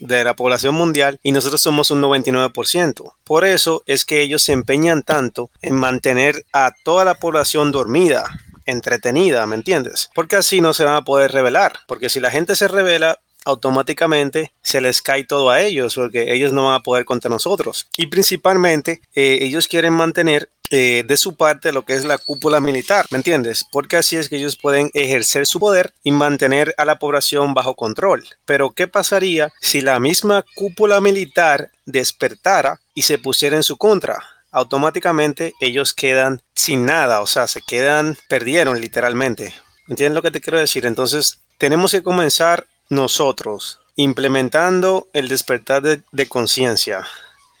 de 0.00 0.24
la 0.24 0.36
población 0.36 0.74
mundial 0.74 1.18
y 1.22 1.32
nosotros 1.32 1.60
somos 1.60 1.90
un 1.90 2.02
99%. 2.02 3.12
Por 3.24 3.44
eso 3.44 3.82
es 3.86 4.04
que 4.04 4.22
ellos 4.22 4.42
se 4.42 4.52
empeñan 4.52 5.02
tanto 5.02 5.50
en 5.62 5.74
mantener 5.74 6.44
a 6.52 6.72
toda 6.84 7.04
la 7.04 7.14
población 7.14 7.72
dormida, 7.72 8.24
entretenida, 8.66 9.46
¿me 9.46 9.56
entiendes? 9.56 10.10
Porque 10.14 10.36
así 10.36 10.60
no 10.60 10.74
se 10.74 10.84
van 10.84 10.96
a 10.96 11.04
poder 11.04 11.32
revelar, 11.32 11.72
porque 11.86 12.08
si 12.08 12.20
la 12.20 12.30
gente 12.30 12.56
se 12.56 12.68
revela, 12.68 13.18
automáticamente 13.46 14.52
se 14.60 14.80
les 14.80 15.00
cae 15.00 15.24
todo 15.24 15.50
a 15.50 15.62
ellos, 15.62 15.94
porque 15.94 16.34
ellos 16.34 16.52
no 16.52 16.66
van 16.66 16.74
a 16.74 16.82
poder 16.82 17.04
contra 17.04 17.30
nosotros. 17.30 17.88
Y 17.96 18.08
principalmente, 18.08 19.00
eh, 19.14 19.38
ellos 19.40 19.68
quieren 19.68 19.92
mantener 19.92 20.50
eh, 20.70 21.04
de 21.06 21.16
su 21.16 21.36
parte 21.36 21.72
lo 21.72 21.84
que 21.84 21.94
es 21.94 22.04
la 22.04 22.18
cúpula 22.18 22.60
militar, 22.60 23.06
¿me 23.10 23.18
entiendes? 23.18 23.64
Porque 23.70 23.96
así 23.96 24.16
es 24.16 24.28
que 24.28 24.36
ellos 24.36 24.56
pueden 24.56 24.90
ejercer 24.94 25.46
su 25.46 25.60
poder 25.60 25.92
y 26.02 26.12
mantener 26.12 26.74
a 26.78 26.84
la 26.84 26.98
población 26.98 27.54
bajo 27.54 27.74
control. 27.74 28.24
Pero 28.44 28.72
¿qué 28.72 28.88
pasaría 28.88 29.52
si 29.60 29.80
la 29.80 30.00
misma 30.00 30.44
cúpula 30.54 31.00
militar 31.00 31.70
despertara 31.84 32.80
y 32.94 33.02
se 33.02 33.18
pusiera 33.18 33.56
en 33.56 33.62
su 33.62 33.76
contra? 33.76 34.22
Automáticamente 34.50 35.52
ellos 35.60 35.92
quedan 35.92 36.40
sin 36.54 36.86
nada, 36.86 37.20
o 37.20 37.26
sea, 37.26 37.46
se 37.46 37.60
quedan, 37.60 38.16
perdieron 38.28 38.80
literalmente. 38.80 39.54
¿Entiendes 39.88 40.14
lo 40.14 40.22
que 40.22 40.30
te 40.30 40.40
quiero 40.40 40.58
decir? 40.58 40.86
Entonces, 40.86 41.40
tenemos 41.58 41.92
que 41.92 42.02
comenzar 42.02 42.66
nosotros 42.88 43.80
implementando 43.96 45.08
el 45.12 45.28
despertar 45.28 45.82
de, 45.82 46.28
conciencia, 46.28 47.06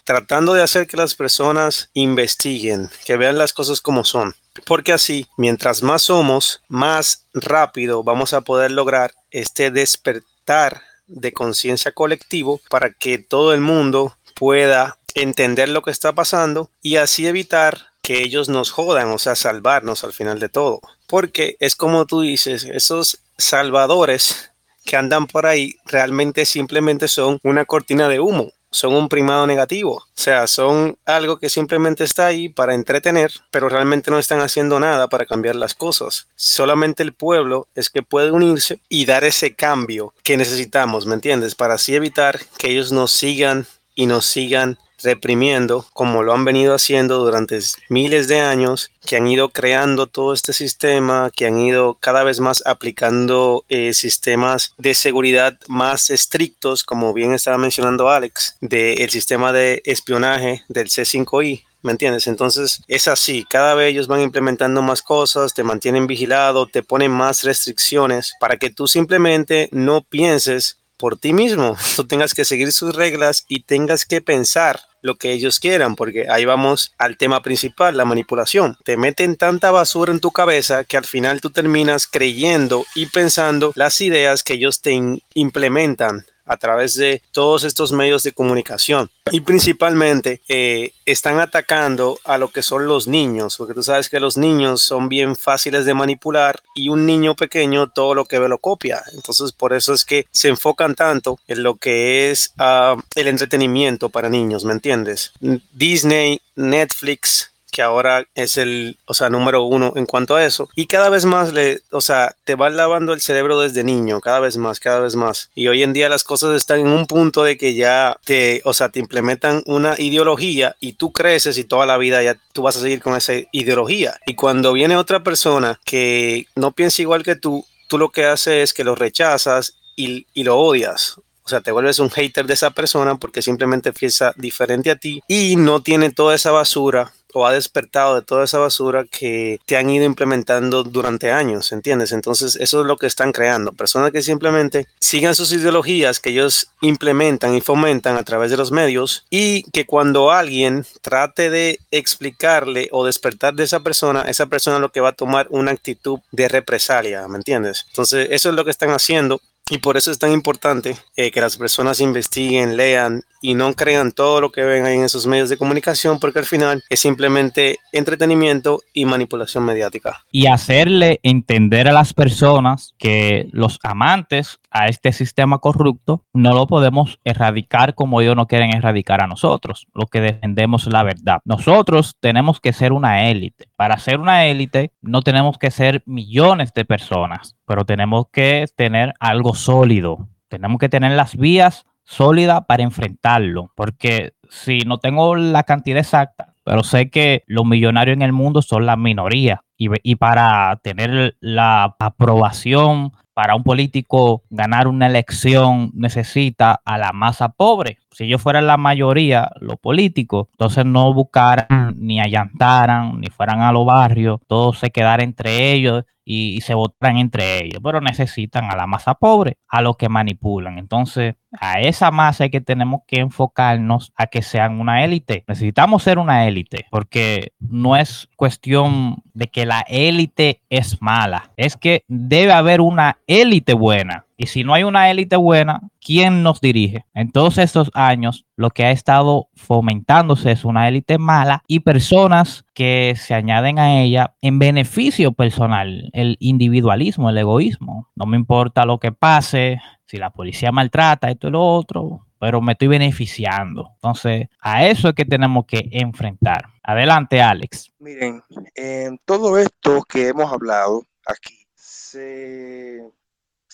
tratando 0.06 0.54
de 0.54 0.62
hacer 0.62 0.86
que 0.86 0.96
las 0.96 1.14
personas 1.14 1.90
investiguen, 1.92 2.88
que 3.04 3.16
vean 3.16 3.36
las 3.36 3.52
cosas 3.52 3.80
como 3.80 4.04
son. 4.04 4.34
Porque 4.64 4.92
así, 4.92 5.26
mientras 5.36 5.82
más 5.82 6.02
somos, 6.02 6.62
más 6.68 7.26
rápido 7.34 8.02
vamos 8.02 8.32
a 8.32 8.40
poder 8.40 8.70
lograr 8.70 9.12
este 9.30 9.70
despertar 9.70 10.80
de 11.08 11.32
conciencia 11.32 11.92
colectivo 11.92 12.60
para 12.70 12.90
que 12.90 13.18
todo 13.18 13.52
el 13.52 13.60
mundo 13.60 14.16
pueda 14.34 14.96
entender 15.14 15.68
lo 15.68 15.82
que 15.82 15.90
está 15.90 16.14
pasando 16.14 16.70
y 16.80 16.96
así 16.96 17.26
evitar 17.26 17.88
que 18.00 18.22
ellos 18.22 18.48
nos 18.48 18.70
jodan, 18.70 19.08
o 19.08 19.18
sea, 19.18 19.34
salvarnos 19.34 20.04
al 20.04 20.12
final 20.12 20.38
de 20.38 20.48
todo. 20.48 20.80
Porque 21.08 21.56
es 21.58 21.74
como 21.74 22.06
tú 22.06 22.20
dices, 22.20 22.64
esos 22.64 23.18
salvadores 23.36 24.52
que 24.84 24.96
andan 24.96 25.26
por 25.26 25.46
ahí 25.46 25.74
realmente 25.84 26.46
simplemente 26.46 27.08
son 27.08 27.40
una 27.42 27.64
cortina 27.64 28.08
de 28.08 28.20
humo, 28.20 28.52
son 28.70 28.94
un 28.94 29.08
primado 29.08 29.46
negativo, 29.46 29.96
o 29.96 30.04
sea, 30.14 30.46
son 30.46 30.98
algo 31.04 31.38
que 31.38 31.48
simplemente 31.48 32.04
está 32.04 32.26
ahí 32.26 32.48
para 32.48 32.74
entretener, 32.74 33.32
pero 33.50 33.68
realmente 33.68 34.10
no 34.10 34.18
están 34.18 34.40
haciendo 34.40 34.78
nada 34.80 35.08
para 35.08 35.26
cambiar 35.26 35.56
las 35.56 35.74
cosas. 35.74 36.28
Solamente 36.36 37.02
el 37.02 37.12
pueblo 37.12 37.68
es 37.74 37.90
que 37.90 38.02
puede 38.02 38.30
unirse 38.30 38.80
y 38.88 39.06
dar 39.06 39.24
ese 39.24 39.54
cambio 39.54 40.14
que 40.22 40.36
necesitamos, 40.36 41.06
¿me 41.06 41.14
entiendes? 41.14 41.54
Para 41.54 41.74
así 41.74 41.94
evitar 41.94 42.40
que 42.58 42.70
ellos 42.70 42.92
nos 42.92 43.12
sigan 43.12 43.66
y 43.94 44.06
nos 44.06 44.26
sigan 44.26 44.78
reprimiendo 45.02 45.86
como 45.92 46.22
lo 46.22 46.32
han 46.32 46.44
venido 46.44 46.74
haciendo 46.74 47.18
durante 47.18 47.58
miles 47.88 48.28
de 48.28 48.40
años, 48.40 48.90
que 49.04 49.16
han 49.16 49.26
ido 49.26 49.50
creando 49.50 50.06
todo 50.06 50.32
este 50.32 50.52
sistema, 50.52 51.30
que 51.34 51.46
han 51.46 51.58
ido 51.58 51.94
cada 52.00 52.24
vez 52.24 52.40
más 52.40 52.62
aplicando 52.66 53.64
eh, 53.68 53.94
sistemas 53.94 54.74
de 54.78 54.94
seguridad 54.94 55.58
más 55.68 56.10
estrictos, 56.10 56.84
como 56.84 57.12
bien 57.12 57.32
estaba 57.32 57.58
mencionando 57.58 58.08
Alex, 58.08 58.56
del 58.60 59.10
sistema 59.10 59.52
de 59.52 59.82
espionaje 59.84 60.62
del 60.68 60.88
C5I. 60.88 61.64
¿Me 61.82 61.92
entiendes? 61.92 62.26
Entonces 62.26 62.82
es 62.88 63.06
así, 63.06 63.46
cada 63.48 63.74
vez 63.76 63.90
ellos 63.90 64.08
van 64.08 64.20
implementando 64.20 64.82
más 64.82 65.02
cosas, 65.02 65.54
te 65.54 65.62
mantienen 65.62 66.08
vigilado, 66.08 66.66
te 66.66 66.82
ponen 66.82 67.12
más 67.12 67.44
restricciones 67.44 68.34
para 68.40 68.56
que 68.56 68.70
tú 68.70 68.88
simplemente 68.88 69.68
no 69.70 70.02
pienses 70.02 70.78
por 70.96 71.18
ti 71.18 71.32
mismo. 71.32 71.76
Tú 71.96 72.06
tengas 72.06 72.34
que 72.34 72.44
seguir 72.44 72.72
sus 72.72 72.94
reglas 72.94 73.44
y 73.48 73.60
tengas 73.60 74.04
que 74.04 74.20
pensar 74.20 74.80
lo 75.02 75.16
que 75.16 75.32
ellos 75.32 75.60
quieran, 75.60 75.94
porque 75.94 76.28
ahí 76.28 76.44
vamos 76.44 76.92
al 76.98 77.16
tema 77.16 77.42
principal, 77.42 77.96
la 77.96 78.04
manipulación. 78.04 78.76
Te 78.84 78.96
meten 78.96 79.36
tanta 79.36 79.70
basura 79.70 80.12
en 80.12 80.20
tu 80.20 80.32
cabeza 80.32 80.84
que 80.84 80.96
al 80.96 81.04
final 81.04 81.40
tú 81.40 81.50
terminas 81.50 82.08
creyendo 82.08 82.84
y 82.94 83.06
pensando 83.06 83.72
las 83.76 84.00
ideas 84.00 84.42
que 84.42 84.54
ellos 84.54 84.82
te 84.82 84.98
implementan 85.34 86.26
a 86.46 86.56
través 86.56 86.94
de 86.94 87.22
todos 87.32 87.64
estos 87.64 87.92
medios 87.92 88.22
de 88.22 88.32
comunicación. 88.32 89.10
Y 89.30 89.40
principalmente 89.40 90.40
eh, 90.48 90.92
están 91.04 91.40
atacando 91.40 92.18
a 92.24 92.38
lo 92.38 92.48
que 92.48 92.62
son 92.62 92.86
los 92.86 93.08
niños, 93.08 93.56
porque 93.56 93.74
tú 93.74 93.82
sabes 93.82 94.08
que 94.08 94.20
los 94.20 94.36
niños 94.36 94.82
son 94.82 95.08
bien 95.08 95.36
fáciles 95.36 95.84
de 95.84 95.94
manipular 95.94 96.60
y 96.74 96.88
un 96.88 97.06
niño 97.06 97.34
pequeño 97.34 97.88
todo 97.88 98.14
lo 98.14 98.24
que 98.24 98.38
ve 98.38 98.48
lo 98.48 98.58
copia. 98.58 99.02
Entonces 99.12 99.52
por 99.52 99.72
eso 99.72 99.92
es 99.92 100.04
que 100.04 100.26
se 100.30 100.48
enfocan 100.48 100.94
tanto 100.94 101.38
en 101.48 101.62
lo 101.62 101.74
que 101.74 102.30
es 102.30 102.52
ah, 102.58 102.96
el 103.14 103.28
entretenimiento 103.28 104.08
para 104.08 104.28
niños, 104.28 104.64
¿me 104.64 104.72
entiendes? 104.72 105.32
Disney, 105.72 106.40
Netflix, 106.54 107.50
que 107.76 107.82
ahora 107.82 108.26
es 108.34 108.56
el, 108.56 108.96
o 109.04 109.12
sea, 109.12 109.28
número 109.28 109.64
uno 109.64 109.92
en 109.96 110.06
cuanto 110.06 110.34
a 110.34 110.46
eso. 110.46 110.70
Y 110.74 110.86
cada 110.86 111.10
vez 111.10 111.26
más 111.26 111.52
le, 111.52 111.82
o 111.90 112.00
sea, 112.00 112.34
te 112.44 112.54
va 112.54 112.70
lavando 112.70 113.12
el 113.12 113.20
cerebro 113.20 113.60
desde 113.60 113.84
niño, 113.84 114.22
cada 114.22 114.40
vez 114.40 114.56
más, 114.56 114.80
cada 114.80 115.00
vez 115.00 115.14
más. 115.14 115.50
Y 115.54 115.68
hoy 115.68 115.82
en 115.82 115.92
día 115.92 116.08
las 116.08 116.24
cosas 116.24 116.56
están 116.56 116.80
en 116.80 116.88
un 116.88 117.04
punto 117.04 117.44
de 117.44 117.58
que 117.58 117.74
ya 117.74 118.16
te, 118.24 118.62
o 118.64 118.72
sea, 118.72 118.88
te 118.88 118.98
implementan 118.98 119.62
una 119.66 119.94
ideología 119.98 120.74
y 120.80 120.94
tú 120.94 121.12
creces 121.12 121.58
y 121.58 121.64
toda 121.64 121.84
la 121.84 121.98
vida 121.98 122.22
ya 122.22 122.38
tú 122.54 122.62
vas 122.62 122.78
a 122.78 122.80
seguir 122.80 123.02
con 123.02 123.14
esa 123.14 123.34
ideología. 123.52 124.18
Y 124.24 124.36
cuando 124.36 124.72
viene 124.72 124.96
otra 124.96 125.22
persona 125.22 125.78
que 125.84 126.46
no 126.54 126.72
piensa 126.72 127.02
igual 127.02 127.24
que 127.24 127.36
tú, 127.36 127.66
tú 127.88 127.98
lo 127.98 128.08
que 128.08 128.24
haces 128.24 128.70
es 128.70 128.72
que 128.72 128.84
lo 128.84 128.94
rechazas 128.94 129.74
y, 129.96 130.26
y 130.32 130.44
lo 130.44 130.56
odias. 130.58 131.18
O 131.44 131.48
sea, 131.50 131.60
te 131.60 131.72
vuelves 131.72 131.98
un 131.98 132.08
hater 132.08 132.46
de 132.46 132.54
esa 132.54 132.70
persona 132.70 133.16
porque 133.16 133.42
simplemente 133.42 133.92
piensa 133.92 134.32
diferente 134.34 134.90
a 134.90 134.96
ti 134.96 135.20
y 135.28 135.56
no 135.56 135.82
tiene 135.82 136.10
toda 136.10 136.34
esa 136.34 136.52
basura 136.52 137.12
o 137.36 137.46
ha 137.46 137.52
despertado 137.52 138.14
de 138.14 138.22
toda 138.22 138.44
esa 138.44 138.58
basura 138.58 139.04
que 139.04 139.60
te 139.66 139.76
han 139.76 139.90
ido 139.90 140.06
implementando 140.06 140.84
durante 140.84 141.30
años, 141.30 141.70
¿entiendes? 141.70 142.12
Entonces 142.12 142.56
eso 142.56 142.80
es 142.80 142.86
lo 142.86 142.96
que 142.96 143.06
están 143.06 143.30
creando, 143.30 143.72
personas 143.72 144.10
que 144.10 144.22
simplemente 144.22 144.86
sigan 145.00 145.34
sus 145.34 145.52
ideologías 145.52 146.18
que 146.18 146.30
ellos 146.30 146.68
implementan 146.80 147.54
y 147.54 147.60
fomentan 147.60 148.16
a 148.16 148.22
través 148.22 148.50
de 148.50 148.56
los 148.56 148.72
medios 148.72 149.26
y 149.28 149.64
que 149.64 149.84
cuando 149.84 150.30
alguien 150.30 150.86
trate 151.02 151.50
de 151.50 151.78
explicarle 151.90 152.88
o 152.90 153.04
despertar 153.04 153.52
de 153.52 153.64
esa 153.64 153.80
persona, 153.80 154.22
esa 154.22 154.46
persona 154.46 154.78
lo 154.78 154.90
que 154.90 155.02
va 155.02 155.10
a 155.10 155.12
tomar 155.12 155.46
una 155.50 155.72
actitud 155.72 156.20
de 156.32 156.48
represalia, 156.48 157.28
¿me 157.28 157.36
entiendes? 157.36 157.84
Entonces 157.88 158.28
eso 158.30 158.48
es 158.48 158.54
lo 158.54 158.64
que 158.64 158.70
están 158.70 158.92
haciendo 158.92 159.42
y 159.68 159.78
por 159.78 159.96
eso 159.96 160.12
es 160.12 160.18
tan 160.18 160.32
importante 160.32 160.96
eh, 161.16 161.30
que 161.30 161.40
las 161.40 161.56
personas 161.56 162.00
investiguen, 162.00 162.76
lean 162.76 163.22
y 163.42 163.54
no 163.54 163.74
crean 163.74 164.12
todo 164.12 164.40
lo 164.40 164.52
que 164.52 164.62
ven 164.62 164.86
ahí 164.86 164.96
en 164.96 165.04
esos 165.04 165.26
medios 165.26 165.48
de 165.48 165.56
comunicación, 165.56 166.20
porque 166.20 166.38
al 166.38 166.44
final 166.44 166.84
es 166.88 167.00
simplemente 167.00 167.78
entretenimiento 167.92 168.82
y 168.92 169.04
manipulación 169.04 169.64
mediática. 169.64 170.24
Y 170.30 170.46
hacerle 170.46 171.18
entender 171.22 171.88
a 171.88 171.92
las 171.92 172.14
personas 172.14 172.94
que 172.98 173.48
los 173.52 173.78
amantes 173.82 174.58
a 174.76 174.88
este 174.88 175.12
sistema 175.12 175.58
corrupto 175.58 176.24
no 176.34 176.52
lo 176.52 176.66
podemos 176.66 177.18
erradicar 177.24 177.94
como 177.94 178.20
ellos 178.20 178.36
no 178.36 178.46
quieren 178.46 178.74
erradicar 178.74 179.22
a 179.22 179.26
nosotros, 179.26 179.86
lo 179.94 180.06
que 180.06 180.20
defendemos 180.20 180.86
la 180.86 181.02
verdad. 181.02 181.40
Nosotros 181.46 182.16
tenemos 182.20 182.60
que 182.60 182.74
ser 182.74 182.92
una 182.92 183.30
élite. 183.30 183.68
Para 183.76 183.98
ser 183.98 184.20
una 184.20 184.44
élite 184.44 184.92
no 185.00 185.22
tenemos 185.22 185.56
que 185.56 185.70
ser 185.70 186.02
millones 186.04 186.74
de 186.74 186.84
personas, 186.84 187.56
pero 187.64 187.86
tenemos 187.86 188.26
que 188.30 188.66
tener 188.76 189.14
algo 189.18 189.54
sólido. 189.54 190.28
Tenemos 190.48 190.78
que 190.78 190.90
tener 190.90 191.12
las 191.12 191.36
vías 191.36 191.86
sólidas 192.04 192.66
para 192.66 192.82
enfrentarlo, 192.82 193.72
porque 193.76 194.34
si 194.50 194.80
no 194.80 194.98
tengo 194.98 195.36
la 195.36 195.62
cantidad 195.62 195.98
exacta, 195.98 196.54
pero 196.64 196.84
sé 196.84 197.08
que 197.08 197.44
los 197.46 197.64
millonarios 197.64 198.14
en 198.14 198.22
el 198.22 198.32
mundo 198.32 198.60
son 198.60 198.84
la 198.84 198.96
minoría 198.96 199.62
y, 199.76 199.88
y 200.02 200.16
para 200.16 200.78
tener 200.82 201.36
la 201.40 201.96
aprobación 201.98 203.12
para 203.36 203.54
un 203.54 203.64
político 203.64 204.44
ganar 204.48 204.88
una 204.88 205.08
elección 205.08 205.90
necesita 205.92 206.80
a 206.86 206.96
la 206.96 207.12
masa 207.12 207.50
pobre. 207.50 207.98
Si 208.16 208.24
ellos 208.24 208.40
fueran 208.40 208.66
la 208.66 208.78
mayoría, 208.78 209.50
los 209.60 209.76
políticos, 209.76 210.48
entonces 210.52 210.86
no 210.86 211.12
buscaran 211.12 211.94
ni 211.98 212.18
allantaran, 212.18 213.20
ni 213.20 213.26
fueran 213.26 213.60
a 213.60 213.72
los 213.72 213.84
barrios, 213.84 214.40
todos 214.46 214.78
se 214.78 214.90
quedaran 214.90 215.20
entre 215.20 215.74
ellos 215.74 216.04
y, 216.24 216.62
se 216.62 216.72
votaran 216.72 217.18
entre 217.18 217.62
ellos, 217.62 217.82
pero 217.84 218.00
necesitan 218.00 218.70
a 218.70 218.74
la 218.74 218.86
masa 218.86 219.16
pobre, 219.16 219.58
a 219.68 219.82
los 219.82 219.98
que 219.98 220.08
manipulan. 220.08 220.78
Entonces, 220.78 221.34
a 221.60 221.80
esa 221.80 222.10
masa 222.10 222.46
es 222.46 222.50
que 222.50 222.62
tenemos 222.62 223.02
que 223.06 223.20
enfocarnos 223.20 224.14
a 224.16 224.28
que 224.28 224.40
sean 224.40 224.80
una 224.80 225.04
élite. 225.04 225.44
Necesitamos 225.46 226.02
ser 226.02 226.18
una 226.18 226.46
élite, 226.46 226.86
porque 226.90 227.52
no 227.60 227.98
es 227.98 228.30
cuestión 228.34 229.22
de 229.34 229.48
que 229.48 229.66
la 229.66 229.84
élite 229.88 230.62
es 230.70 231.02
mala, 231.02 231.52
es 231.58 231.76
que 231.76 232.02
debe 232.08 232.52
haber 232.52 232.80
una 232.80 233.18
élite 233.26 233.74
buena. 233.74 234.25
Y 234.36 234.46
si 234.48 234.64
no 234.64 234.74
hay 234.74 234.84
una 234.84 235.10
élite 235.10 235.36
buena, 235.36 235.80
¿quién 236.00 236.42
nos 236.42 236.60
dirige? 236.60 237.06
En 237.14 237.32
todos 237.32 237.56
estos 237.56 237.90
años, 237.94 238.44
lo 238.56 238.70
que 238.70 238.84
ha 238.84 238.90
estado 238.90 239.48
fomentándose 239.54 240.52
es 240.52 240.64
una 240.64 240.88
élite 240.88 241.18
mala 241.18 241.62
y 241.66 241.80
personas 241.80 242.64
que 242.74 243.14
se 243.16 243.34
añaden 243.34 243.78
a 243.78 244.00
ella 244.02 244.34
en 244.42 244.58
beneficio 244.58 245.32
personal, 245.32 246.10
el 246.12 246.36
individualismo, 246.38 247.30
el 247.30 247.38
egoísmo. 247.38 248.10
No 248.14 248.26
me 248.26 248.36
importa 248.36 248.84
lo 248.84 248.98
que 248.98 249.12
pase, 249.12 249.80
si 250.06 250.18
la 250.18 250.30
policía 250.30 250.70
maltrata, 250.70 251.30
esto 251.30 251.48
y 251.48 251.52
lo 251.52 251.62
otro, 251.66 252.26
pero 252.38 252.60
me 252.60 252.72
estoy 252.72 252.88
beneficiando. 252.88 253.92
Entonces, 253.94 254.48
a 254.60 254.86
eso 254.86 255.08
es 255.08 255.14
que 255.14 255.24
tenemos 255.24 255.64
que 255.64 255.88
enfrentar. 255.92 256.66
Adelante, 256.82 257.40
Alex. 257.40 257.90
Miren, 257.98 258.42
en 258.74 259.18
todo 259.24 259.58
esto 259.58 260.02
que 260.08 260.28
hemos 260.28 260.52
hablado 260.52 261.02
aquí, 261.26 261.66
se 261.74 263.00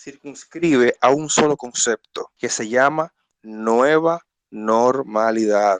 circunscribe 0.03 0.95
a 0.99 1.11
un 1.11 1.29
solo 1.29 1.55
concepto 1.55 2.31
que 2.37 2.49
se 2.49 2.67
llama 2.67 3.13
nueva 3.41 4.21
normalidad. 4.51 5.79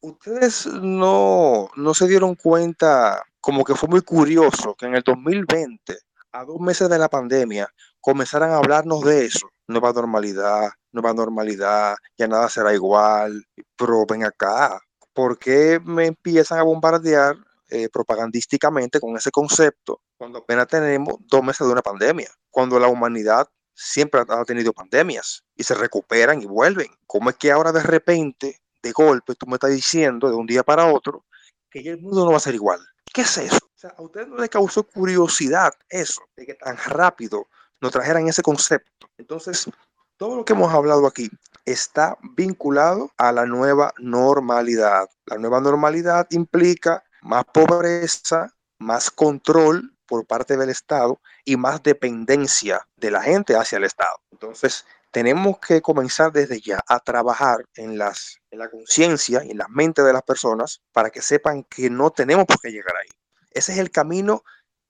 Ustedes 0.00 0.66
no, 0.66 1.68
no 1.76 1.94
se 1.94 2.08
dieron 2.08 2.34
cuenta, 2.34 3.22
como 3.40 3.64
que 3.64 3.74
fue 3.74 3.88
muy 3.88 4.00
curioso 4.02 4.74
que 4.74 4.86
en 4.86 4.94
el 4.94 5.02
2020, 5.02 5.98
a 6.32 6.44
dos 6.44 6.60
meses 6.60 6.88
de 6.88 6.98
la 6.98 7.08
pandemia, 7.08 7.68
comenzaran 8.00 8.50
a 8.52 8.58
hablarnos 8.58 9.02
de 9.02 9.26
eso. 9.26 9.50
Nueva 9.66 9.92
normalidad, 9.92 10.70
nueva 10.92 11.12
normalidad, 11.12 11.96
ya 12.16 12.28
nada 12.28 12.48
será 12.48 12.72
igual. 12.72 13.44
Pero 13.76 14.06
ven 14.06 14.24
acá, 14.24 14.80
¿por 15.12 15.38
qué 15.38 15.80
me 15.84 16.06
empiezan 16.06 16.58
a 16.58 16.62
bombardear 16.62 17.36
eh, 17.68 17.88
propagandísticamente 17.88 19.00
con 19.00 19.16
ese 19.16 19.30
concepto 19.30 20.00
cuando 20.16 20.38
apenas 20.38 20.66
tenemos 20.66 21.16
dos 21.20 21.42
meses 21.42 21.66
de 21.66 21.72
una 21.72 21.82
pandemia? 21.82 22.30
Cuando 22.50 22.78
la 22.78 22.88
humanidad 22.88 23.48
siempre 23.74 24.20
ha 24.28 24.44
tenido 24.44 24.72
pandemias 24.72 25.42
y 25.56 25.64
se 25.64 25.74
recuperan 25.74 26.42
y 26.42 26.46
vuelven. 26.46 26.88
¿Cómo 27.06 27.30
es 27.30 27.36
que 27.36 27.50
ahora 27.50 27.72
de 27.72 27.82
repente, 27.82 28.60
de 28.82 28.92
golpe, 28.92 29.34
tú 29.34 29.46
me 29.46 29.54
estás 29.54 29.70
diciendo 29.70 30.28
de 30.28 30.36
un 30.36 30.46
día 30.46 30.62
para 30.62 30.86
otro 30.92 31.24
que 31.70 31.82
ya 31.82 31.92
el 31.92 32.00
mundo 32.00 32.24
no 32.24 32.32
va 32.32 32.36
a 32.36 32.40
ser 32.40 32.54
igual? 32.54 32.80
¿Qué 33.12 33.22
es 33.22 33.38
eso? 33.38 33.56
O 33.56 33.78
sea, 33.78 33.94
a 33.96 34.02
usted 34.02 34.26
no 34.26 34.36
le 34.36 34.48
causó 34.48 34.82
curiosidad 34.82 35.72
eso, 35.88 36.22
de 36.36 36.46
que 36.46 36.54
tan 36.54 36.76
rápido 36.76 37.48
nos 37.80 37.92
trajeran 37.92 38.28
ese 38.28 38.42
concepto. 38.42 39.08
Entonces, 39.16 39.70
todo 40.16 40.36
lo 40.36 40.44
que 40.44 40.52
hemos 40.52 40.72
hablado 40.72 41.06
aquí 41.06 41.30
está 41.64 42.18
vinculado 42.36 43.10
a 43.16 43.32
la 43.32 43.46
nueva 43.46 43.94
normalidad. 43.98 45.08
La 45.24 45.38
nueva 45.38 45.60
normalidad 45.60 46.26
implica 46.30 47.02
más 47.22 47.44
pobreza, 47.46 48.54
más 48.78 49.10
control 49.10 49.96
por 50.10 50.26
parte 50.26 50.56
del 50.56 50.70
Estado 50.70 51.20
y 51.44 51.56
más 51.56 51.84
dependencia 51.84 52.80
de 52.96 53.12
la 53.12 53.22
gente 53.22 53.54
hacia 53.54 53.78
el 53.78 53.84
Estado. 53.84 54.16
Entonces, 54.32 54.84
tenemos 55.12 55.58
que 55.60 55.80
comenzar 55.80 56.32
desde 56.32 56.60
ya 56.60 56.80
a 56.88 56.98
trabajar 56.98 57.58
en, 57.76 57.96
las, 57.96 58.40
en 58.50 58.58
la 58.58 58.68
conciencia 58.68 59.44
y 59.44 59.52
en 59.52 59.58
la 59.58 59.68
mente 59.68 60.02
de 60.02 60.12
las 60.12 60.22
personas 60.22 60.82
para 60.92 61.10
que 61.10 61.22
sepan 61.22 61.62
que 61.64 61.88
no 61.88 62.10
tenemos 62.10 62.44
por 62.44 62.60
qué 62.60 62.70
llegar 62.70 62.94
ahí. 63.00 63.08
Ese 63.52 63.72
es 63.72 63.78
el 63.78 63.92
camino 63.92 64.42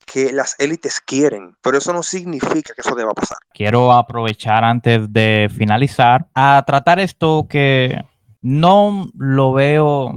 que 0.07 0.33
las 0.33 0.57
élites 0.59 1.01
quieren, 1.03 1.55
pero 1.61 1.77
eso 1.77 1.93
no 1.93 2.03
significa 2.03 2.73
que 2.75 2.81
eso 2.81 2.95
deba 2.95 3.13
pasar. 3.13 3.39
Quiero 3.53 3.93
aprovechar 3.93 4.65
antes 4.65 5.13
de 5.13 5.51
finalizar 5.55 6.27
a 6.35 6.65
tratar 6.67 6.99
esto 6.99 7.47
que 7.47 8.03
no 8.41 9.11
lo 9.15 9.53
veo 9.53 10.15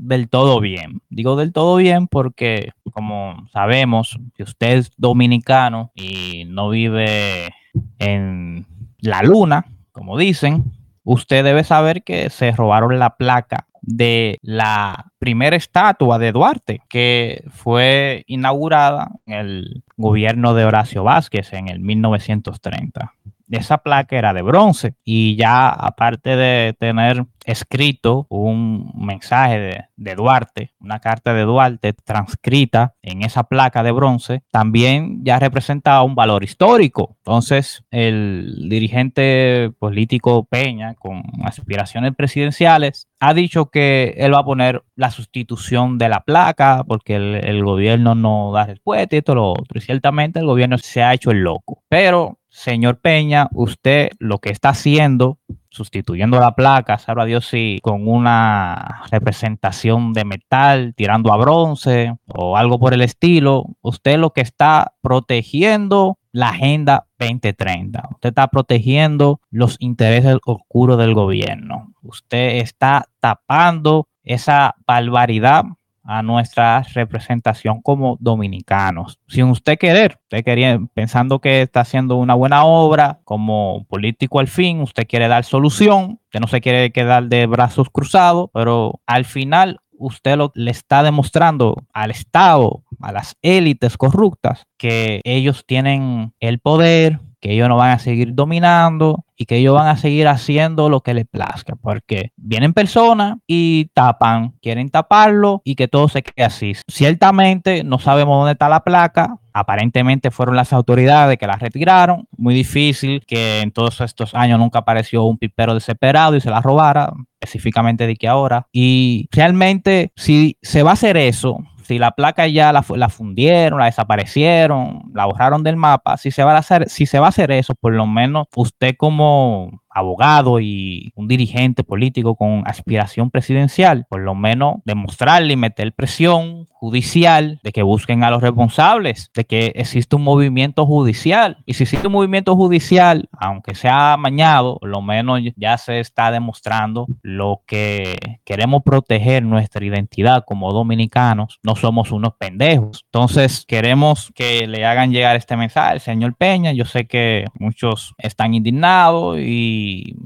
del 0.00 0.28
todo 0.28 0.60
bien. 0.60 1.02
Digo 1.10 1.36
del 1.36 1.52
todo 1.52 1.76
bien 1.76 2.08
porque, 2.08 2.72
como 2.90 3.48
sabemos, 3.52 4.18
si 4.36 4.42
usted 4.42 4.78
es 4.78 4.90
dominicano 4.96 5.92
y 5.94 6.44
no 6.46 6.70
vive 6.70 7.50
en 7.98 8.66
la 9.00 9.22
luna, 9.22 9.66
como 9.92 10.18
dicen, 10.18 10.72
usted 11.04 11.44
debe 11.44 11.64
saber 11.64 12.02
que 12.02 12.30
se 12.30 12.52
robaron 12.52 12.98
la 12.98 13.16
placa 13.16 13.66
de 13.82 14.38
la 14.42 15.12
primera 15.18 15.56
estatua 15.56 16.18
de 16.18 16.32
Duarte, 16.32 16.82
que 16.88 17.44
fue 17.50 18.24
inaugurada 18.26 19.10
en 19.26 19.34
el 19.34 19.84
gobierno 19.96 20.54
de 20.54 20.64
Horacio 20.64 21.04
Vázquez 21.04 21.52
en 21.52 21.68
el 21.68 21.80
1930 21.80 23.14
esa 23.58 23.78
placa 23.78 24.16
era 24.16 24.32
de 24.32 24.42
bronce 24.42 24.94
y 25.04 25.36
ya 25.36 25.68
aparte 25.68 26.36
de 26.36 26.74
tener 26.78 27.26
escrito 27.44 28.26
un 28.28 28.92
mensaje 28.94 29.58
de, 29.58 29.84
de, 29.96 30.14
Duarte, 30.14 30.72
una 30.80 31.00
carta 31.00 31.34
de 31.34 31.42
Duarte 31.42 31.92
transcrita 31.92 32.94
en 33.02 33.22
esa 33.22 33.44
placa 33.44 33.82
de 33.82 33.92
bronce, 33.92 34.42
también 34.50 35.24
ya 35.24 35.38
representaba 35.38 36.02
un 36.02 36.14
valor 36.14 36.44
histórico. 36.44 37.16
Entonces, 37.18 37.82
el 37.90 38.68
dirigente 38.68 39.72
político 39.78 40.44
Peña, 40.44 40.94
con 40.94 41.22
aspiraciones 41.44 42.14
presidenciales, 42.14 43.08
ha 43.20 43.34
dicho 43.34 43.66
que 43.66 44.14
él 44.18 44.34
va 44.34 44.40
a 44.40 44.44
poner 44.44 44.82
la 44.94 45.10
sustitución 45.10 45.98
de 45.98 46.08
la 46.08 46.20
placa 46.20 46.84
porque 46.86 47.16
el, 47.16 47.34
el 47.36 47.64
gobierno 47.64 48.14
no 48.14 48.52
da 48.52 48.66
respuesta 48.66 49.16
y 49.16 49.22
todo 49.22 49.36
lo 49.36 49.50
otro. 49.52 49.78
Y 49.78 49.80
ciertamente 49.80 50.40
el 50.40 50.46
gobierno 50.46 50.78
se 50.78 51.02
ha 51.02 51.14
hecho 51.14 51.30
el 51.30 51.40
loco. 51.40 51.82
Pero 51.88 52.39
señor 52.50 53.00
Peña, 53.00 53.48
usted 53.52 54.10
lo 54.18 54.38
que 54.38 54.50
está 54.50 54.70
haciendo, 54.70 55.38
sustituyendo 55.70 56.38
la 56.38 56.54
placa, 56.54 56.98
sabrá 56.98 57.24
Dios 57.24 57.46
si 57.46 57.78
con 57.82 58.08
una 58.08 59.04
representación 59.10 60.12
de 60.12 60.24
metal, 60.24 60.94
tirando 60.96 61.32
a 61.32 61.36
bronce 61.36 62.16
o 62.26 62.56
algo 62.56 62.78
por 62.78 62.92
el 62.92 63.02
estilo, 63.02 63.66
usted 63.80 64.18
lo 64.18 64.32
que 64.32 64.40
está 64.40 64.94
protegiendo 65.00 66.18
la 66.32 66.50
agenda 66.50 67.06
2030. 67.18 68.08
Usted 68.12 68.28
está 68.30 68.48
protegiendo 68.48 69.40
los 69.50 69.76
intereses 69.78 70.36
oscuros 70.44 70.98
del 70.98 71.14
gobierno. 71.14 71.92
Usted 72.02 72.56
está 72.56 73.06
tapando 73.20 74.08
esa 74.22 74.76
barbaridad 74.86 75.64
a 76.10 76.24
nuestra 76.24 76.82
representación 76.92 77.80
como 77.82 78.16
dominicanos. 78.18 79.20
Sin 79.28 79.44
usted 79.44 79.78
querer, 79.78 80.18
usted 80.24 80.44
quería, 80.44 80.80
pensando 80.92 81.38
que 81.38 81.62
está 81.62 81.82
haciendo 81.82 82.16
una 82.16 82.34
buena 82.34 82.64
obra 82.64 83.20
como 83.22 83.86
político 83.88 84.40
al 84.40 84.48
fin, 84.48 84.80
usted 84.80 85.06
quiere 85.06 85.28
dar 85.28 85.44
solución, 85.44 86.18
usted 86.24 86.40
no 86.40 86.48
se 86.48 86.60
quiere 86.60 86.90
quedar 86.90 87.28
de 87.28 87.46
brazos 87.46 87.90
cruzados, 87.90 88.50
pero 88.52 89.00
al 89.06 89.24
final 89.24 89.78
usted 89.92 90.36
lo, 90.36 90.50
le 90.56 90.72
está 90.72 91.04
demostrando 91.04 91.76
al 91.92 92.10
Estado, 92.10 92.82
a 93.00 93.12
las 93.12 93.36
élites 93.40 93.96
corruptas, 93.96 94.64
que 94.78 95.20
ellos 95.22 95.64
tienen 95.64 96.34
el 96.40 96.58
poder, 96.58 97.20
que 97.40 97.52
ellos 97.52 97.68
no 97.68 97.76
van 97.76 97.90
a 97.90 97.98
seguir 97.98 98.34
dominando 98.34 99.24
y 99.36 99.46
que 99.46 99.56
ellos 99.56 99.74
van 99.74 99.88
a 99.88 99.96
seguir 99.96 100.28
haciendo 100.28 100.88
lo 100.90 101.00
que 101.00 101.14
les 101.14 101.26
plazca, 101.26 101.74
porque 101.74 102.32
vienen 102.36 102.74
personas 102.74 103.38
y 103.46 103.86
tapan, 103.94 104.52
quieren 104.60 104.90
taparlo 104.90 105.62
y 105.64 105.74
que 105.74 105.88
todo 105.88 106.08
se 106.08 106.22
quede 106.22 106.44
así. 106.44 106.74
Ciertamente 106.88 107.82
no 107.82 107.98
sabemos 107.98 108.36
dónde 108.36 108.52
está 108.52 108.68
la 108.68 108.84
placa, 108.84 109.38
aparentemente 109.52 110.30
fueron 110.30 110.56
las 110.56 110.72
autoridades 110.72 111.38
que 111.38 111.46
la 111.46 111.56
retiraron, 111.56 112.28
muy 112.36 112.54
difícil 112.54 113.24
que 113.26 113.60
en 113.60 113.72
todos 113.72 114.00
estos 114.02 114.34
años 114.34 114.58
nunca 114.58 114.80
apareció 114.80 115.24
un 115.24 115.38
pipero 115.38 115.74
desesperado 115.74 116.36
y 116.36 116.40
se 116.40 116.50
la 116.50 116.60
robara, 116.60 117.12
específicamente 117.40 118.06
de 118.06 118.16
que 118.16 118.28
ahora. 118.28 118.66
Y 118.72 119.28
realmente 119.32 120.12
si 120.16 120.58
se 120.60 120.82
va 120.82 120.90
a 120.90 120.94
hacer 120.94 121.16
eso, 121.16 121.58
si 121.90 121.98
la 121.98 122.12
placa 122.12 122.46
ya 122.46 122.72
la, 122.72 122.84
la, 122.94 123.08
fundieron, 123.08 123.80
la 123.80 123.86
desaparecieron, 123.86 125.10
la 125.12 125.26
borraron 125.26 125.64
del 125.64 125.74
mapa, 125.74 126.18
si 126.18 126.30
se 126.30 126.44
va 126.44 126.52
a 126.52 126.58
hacer, 126.58 126.88
si 126.88 127.04
se 127.04 127.18
va 127.18 127.26
a 127.26 127.30
hacer 127.30 127.50
eso, 127.50 127.74
por 127.74 127.92
lo 127.92 128.06
menos 128.06 128.46
usted 128.54 128.94
como 128.96 129.79
abogado 129.90 130.60
y 130.60 131.12
un 131.16 131.28
dirigente 131.28 131.84
político 131.84 132.36
con 132.36 132.62
aspiración 132.66 133.30
presidencial, 133.30 134.06
por 134.08 134.20
lo 134.20 134.34
menos 134.34 134.76
demostrarle 134.84 135.54
y 135.54 135.56
meter 135.56 135.92
presión 135.92 136.68
judicial 136.70 137.60
de 137.62 137.72
que 137.72 137.82
busquen 137.82 138.24
a 138.24 138.30
los 138.30 138.40
responsables, 138.40 139.30
de 139.34 139.44
que 139.44 139.72
existe 139.74 140.16
un 140.16 140.22
movimiento 140.22 140.86
judicial. 140.86 141.58
Y 141.66 141.74
si 141.74 141.82
existe 141.82 142.06
un 142.06 142.14
movimiento 142.14 142.56
judicial, 142.56 143.28
aunque 143.38 143.74
sea 143.74 144.14
amañado, 144.14 144.78
por 144.78 144.88
lo 144.88 145.02
menos 145.02 145.40
ya 145.56 145.76
se 145.76 146.00
está 146.00 146.30
demostrando 146.30 147.06
lo 147.22 147.62
que 147.66 148.16
queremos 148.44 148.82
proteger 148.82 149.42
nuestra 149.42 149.84
identidad 149.84 150.44
como 150.46 150.72
dominicanos. 150.72 151.58
No 151.62 151.76
somos 151.76 152.12
unos 152.12 152.34
pendejos. 152.38 153.04
Entonces, 153.12 153.66
queremos 153.66 154.32
que 154.34 154.66
le 154.66 154.86
hagan 154.86 155.12
llegar 155.12 155.36
este 155.36 155.56
mensaje 155.56 156.00
señor 156.00 156.34
Peña. 156.36 156.72
Yo 156.72 156.84
sé 156.84 157.06
que 157.06 157.44
muchos 157.58 158.14
están 158.18 158.54
indignados 158.54 159.38
y 159.38 159.79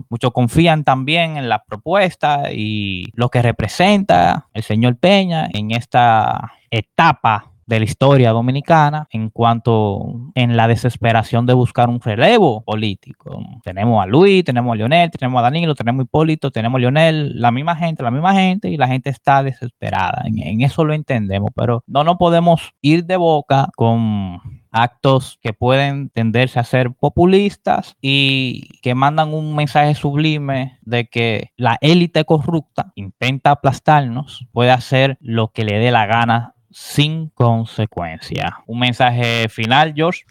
muchos 0.08 0.32
confían 0.32 0.84
también 0.84 1.36
en 1.36 1.48
la 1.48 1.62
propuesta 1.64 2.52
y 2.52 3.10
lo 3.14 3.28
que 3.28 3.42
representa 3.42 4.48
el 4.54 4.62
señor 4.62 4.96
Peña 4.96 5.48
en 5.52 5.70
esta 5.70 6.52
etapa 6.70 7.54
de 7.66 7.78
la 7.78 7.84
historia 7.84 8.30
dominicana 8.30 9.08
en 9.10 9.30
cuanto 9.30 10.30
en 10.34 10.56
la 10.56 10.68
desesperación 10.68 11.46
de 11.46 11.54
buscar 11.54 11.88
un 11.88 12.00
relevo 12.00 12.62
político. 12.62 13.42
Tenemos 13.62 14.02
a 14.02 14.06
Luis, 14.06 14.44
tenemos 14.44 14.72
a 14.72 14.76
Leonel, 14.76 15.10
tenemos 15.10 15.38
a 15.38 15.42
Danilo, 15.42 15.74
tenemos 15.74 16.00
a 16.00 16.04
Hipólito, 16.04 16.50
tenemos 16.50 16.78
a 16.78 16.80
Leonel, 16.80 17.40
la 17.40 17.50
misma 17.50 17.76
gente, 17.76 18.02
la 18.02 18.10
misma 18.10 18.34
gente 18.34 18.68
y 18.68 18.76
la 18.76 18.88
gente 18.88 19.10
está 19.10 19.42
desesperada. 19.42 20.22
En, 20.26 20.38
en 20.38 20.60
eso 20.60 20.84
lo 20.84 20.92
entendemos, 20.92 21.50
pero 21.54 21.82
no 21.86 22.04
nos 22.04 22.16
podemos 22.16 22.72
ir 22.82 23.04
de 23.06 23.16
boca 23.16 23.68
con 23.76 24.53
actos 24.74 25.38
que 25.40 25.52
pueden 25.52 26.10
tenderse 26.10 26.58
a 26.58 26.64
ser 26.64 26.90
populistas 26.92 27.96
y 28.00 28.68
que 28.82 28.94
mandan 28.94 29.32
un 29.32 29.54
mensaje 29.54 29.94
sublime 29.94 30.78
de 30.82 31.06
que 31.06 31.52
la 31.56 31.78
élite 31.80 32.24
corrupta 32.24 32.92
intenta 32.96 33.52
aplastarnos, 33.52 34.46
puede 34.52 34.72
hacer 34.72 35.16
lo 35.20 35.48
que 35.48 35.64
le 35.64 35.78
dé 35.78 35.90
la 35.90 36.06
gana 36.06 36.54
sin 36.70 37.28
consecuencia. 37.30 38.58
Un 38.66 38.80
mensaje 38.80 39.48
final, 39.48 39.94
George. 39.94 40.24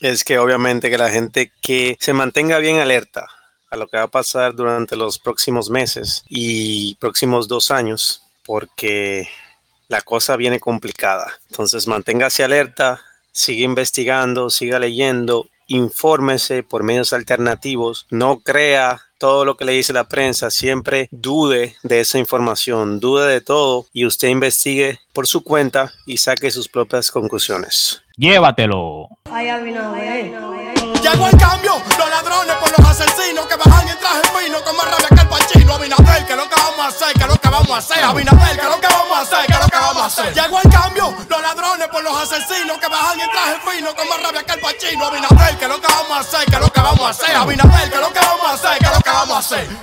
Es 0.00 0.22
que 0.22 0.38
obviamente 0.38 0.90
que 0.90 0.98
la 0.98 1.10
gente 1.10 1.50
que 1.62 1.96
se 1.98 2.12
mantenga 2.12 2.58
bien 2.58 2.78
alerta 2.78 3.26
a 3.70 3.76
lo 3.76 3.88
que 3.88 3.96
va 3.96 4.02
a 4.02 4.08
pasar 4.08 4.54
durante 4.54 4.96
los 4.96 5.18
próximos 5.18 5.70
meses 5.70 6.24
y 6.28 6.94
próximos 6.96 7.48
dos 7.48 7.70
años, 7.70 8.22
porque 8.44 9.28
la 9.88 10.02
cosa 10.02 10.36
viene 10.36 10.60
complicada. 10.60 11.32
Entonces 11.48 11.86
manténgase 11.86 12.44
alerta, 12.44 13.00
siga 13.32 13.64
investigando, 13.64 14.50
siga 14.50 14.78
leyendo, 14.78 15.46
infórmese 15.66 16.62
por 16.62 16.82
medios 16.82 17.12
alternativos, 17.12 18.06
no 18.10 18.40
crea 18.40 19.00
todo 19.18 19.44
lo 19.44 19.56
que 19.56 19.64
le 19.64 19.72
dice 19.72 19.92
la 19.92 20.08
prensa, 20.08 20.50
siempre 20.50 21.08
dude 21.10 21.76
de 21.82 22.00
esa 22.00 22.18
información, 22.18 22.98
dude 23.00 23.26
de 23.26 23.40
todo 23.40 23.86
y 23.92 24.04
usted 24.04 24.28
investigue 24.28 24.98
por 25.12 25.26
su 25.26 25.42
cuenta 25.44 25.92
y 26.06 26.16
saque 26.16 26.50
sus 26.50 26.68
propias 26.68 27.10
conclusiones. 27.10 28.02
Llévatelo. 28.16 29.08
Ay, 29.30 29.48
Llegó 31.02 31.26
el 31.26 31.36
cambio, 31.36 31.82
los 31.98 32.10
ladrones 32.10 32.54
por 32.56 32.78
los 32.78 32.88
asesinos 32.88 33.46
que 33.46 33.56
bajan 33.56 33.88
en 33.88 33.98
traje 33.98 34.22
fino 34.38 34.62
con 34.62 34.76
más 34.76 34.86
rabia 34.86 35.08
que 35.08 35.20
el 35.20 35.28
pachino. 35.28 35.74
Abinader, 35.74 36.26
que 36.26 36.36
lo 36.36 36.48
que 36.48 36.54
vamos 36.54 36.78
a 36.78 36.86
hacer, 36.86 37.12
que 37.14 37.26
lo 37.26 37.36
que 37.36 37.48
vamos 37.48 37.70
a 37.70 37.76
hacer. 37.78 38.04
Abinader, 38.04 38.56
que 38.60 38.66
lo 38.66 38.80
que 38.80 38.86
vamos 38.86 39.18
a 39.18 39.20
hacer, 39.22 39.46
que 39.46 39.52
lo 39.52 39.66
que 39.66 39.78
vamos 39.78 40.02
a 40.02 40.06
hacer. 40.06 40.32
Llegó 40.32 40.60
el 40.60 40.70
cambio, 40.70 41.16
los 41.28 41.42
ladrones 41.42 41.88
por 41.88 42.04
los 42.04 42.16
asesinos 42.16 42.78
que 42.78 42.86
bajan 42.86 43.20
en 43.20 43.30
traje 43.30 43.56
fino 43.68 43.94
con 43.96 44.08
más 44.08 44.22
rabia 44.22 44.44
que 44.44 44.52
el 44.52 44.60
pachino. 44.60 45.06
Abinader, 45.06 45.58
que 45.58 45.66
lo 45.66 45.80
que 45.80 45.88
vamos 45.88 46.16
a 46.16 46.20
hacer, 46.20 46.44
que 46.46 46.58
lo 46.58 46.72
que 46.72 46.80
vamos 46.80 47.00
a 47.00 47.08
hacer. 47.08 47.34
Abinader, 47.34 47.90
que 47.90 47.98
lo 47.98 48.12
que 48.12 48.20
vamos 48.20 48.46
a 48.46 48.52
hacer, 48.54 48.78
que 48.78 48.86
lo 48.94 49.00
que 49.00 49.10
vamos 49.10 49.34
a 49.34 49.38
hacer. 49.38 49.78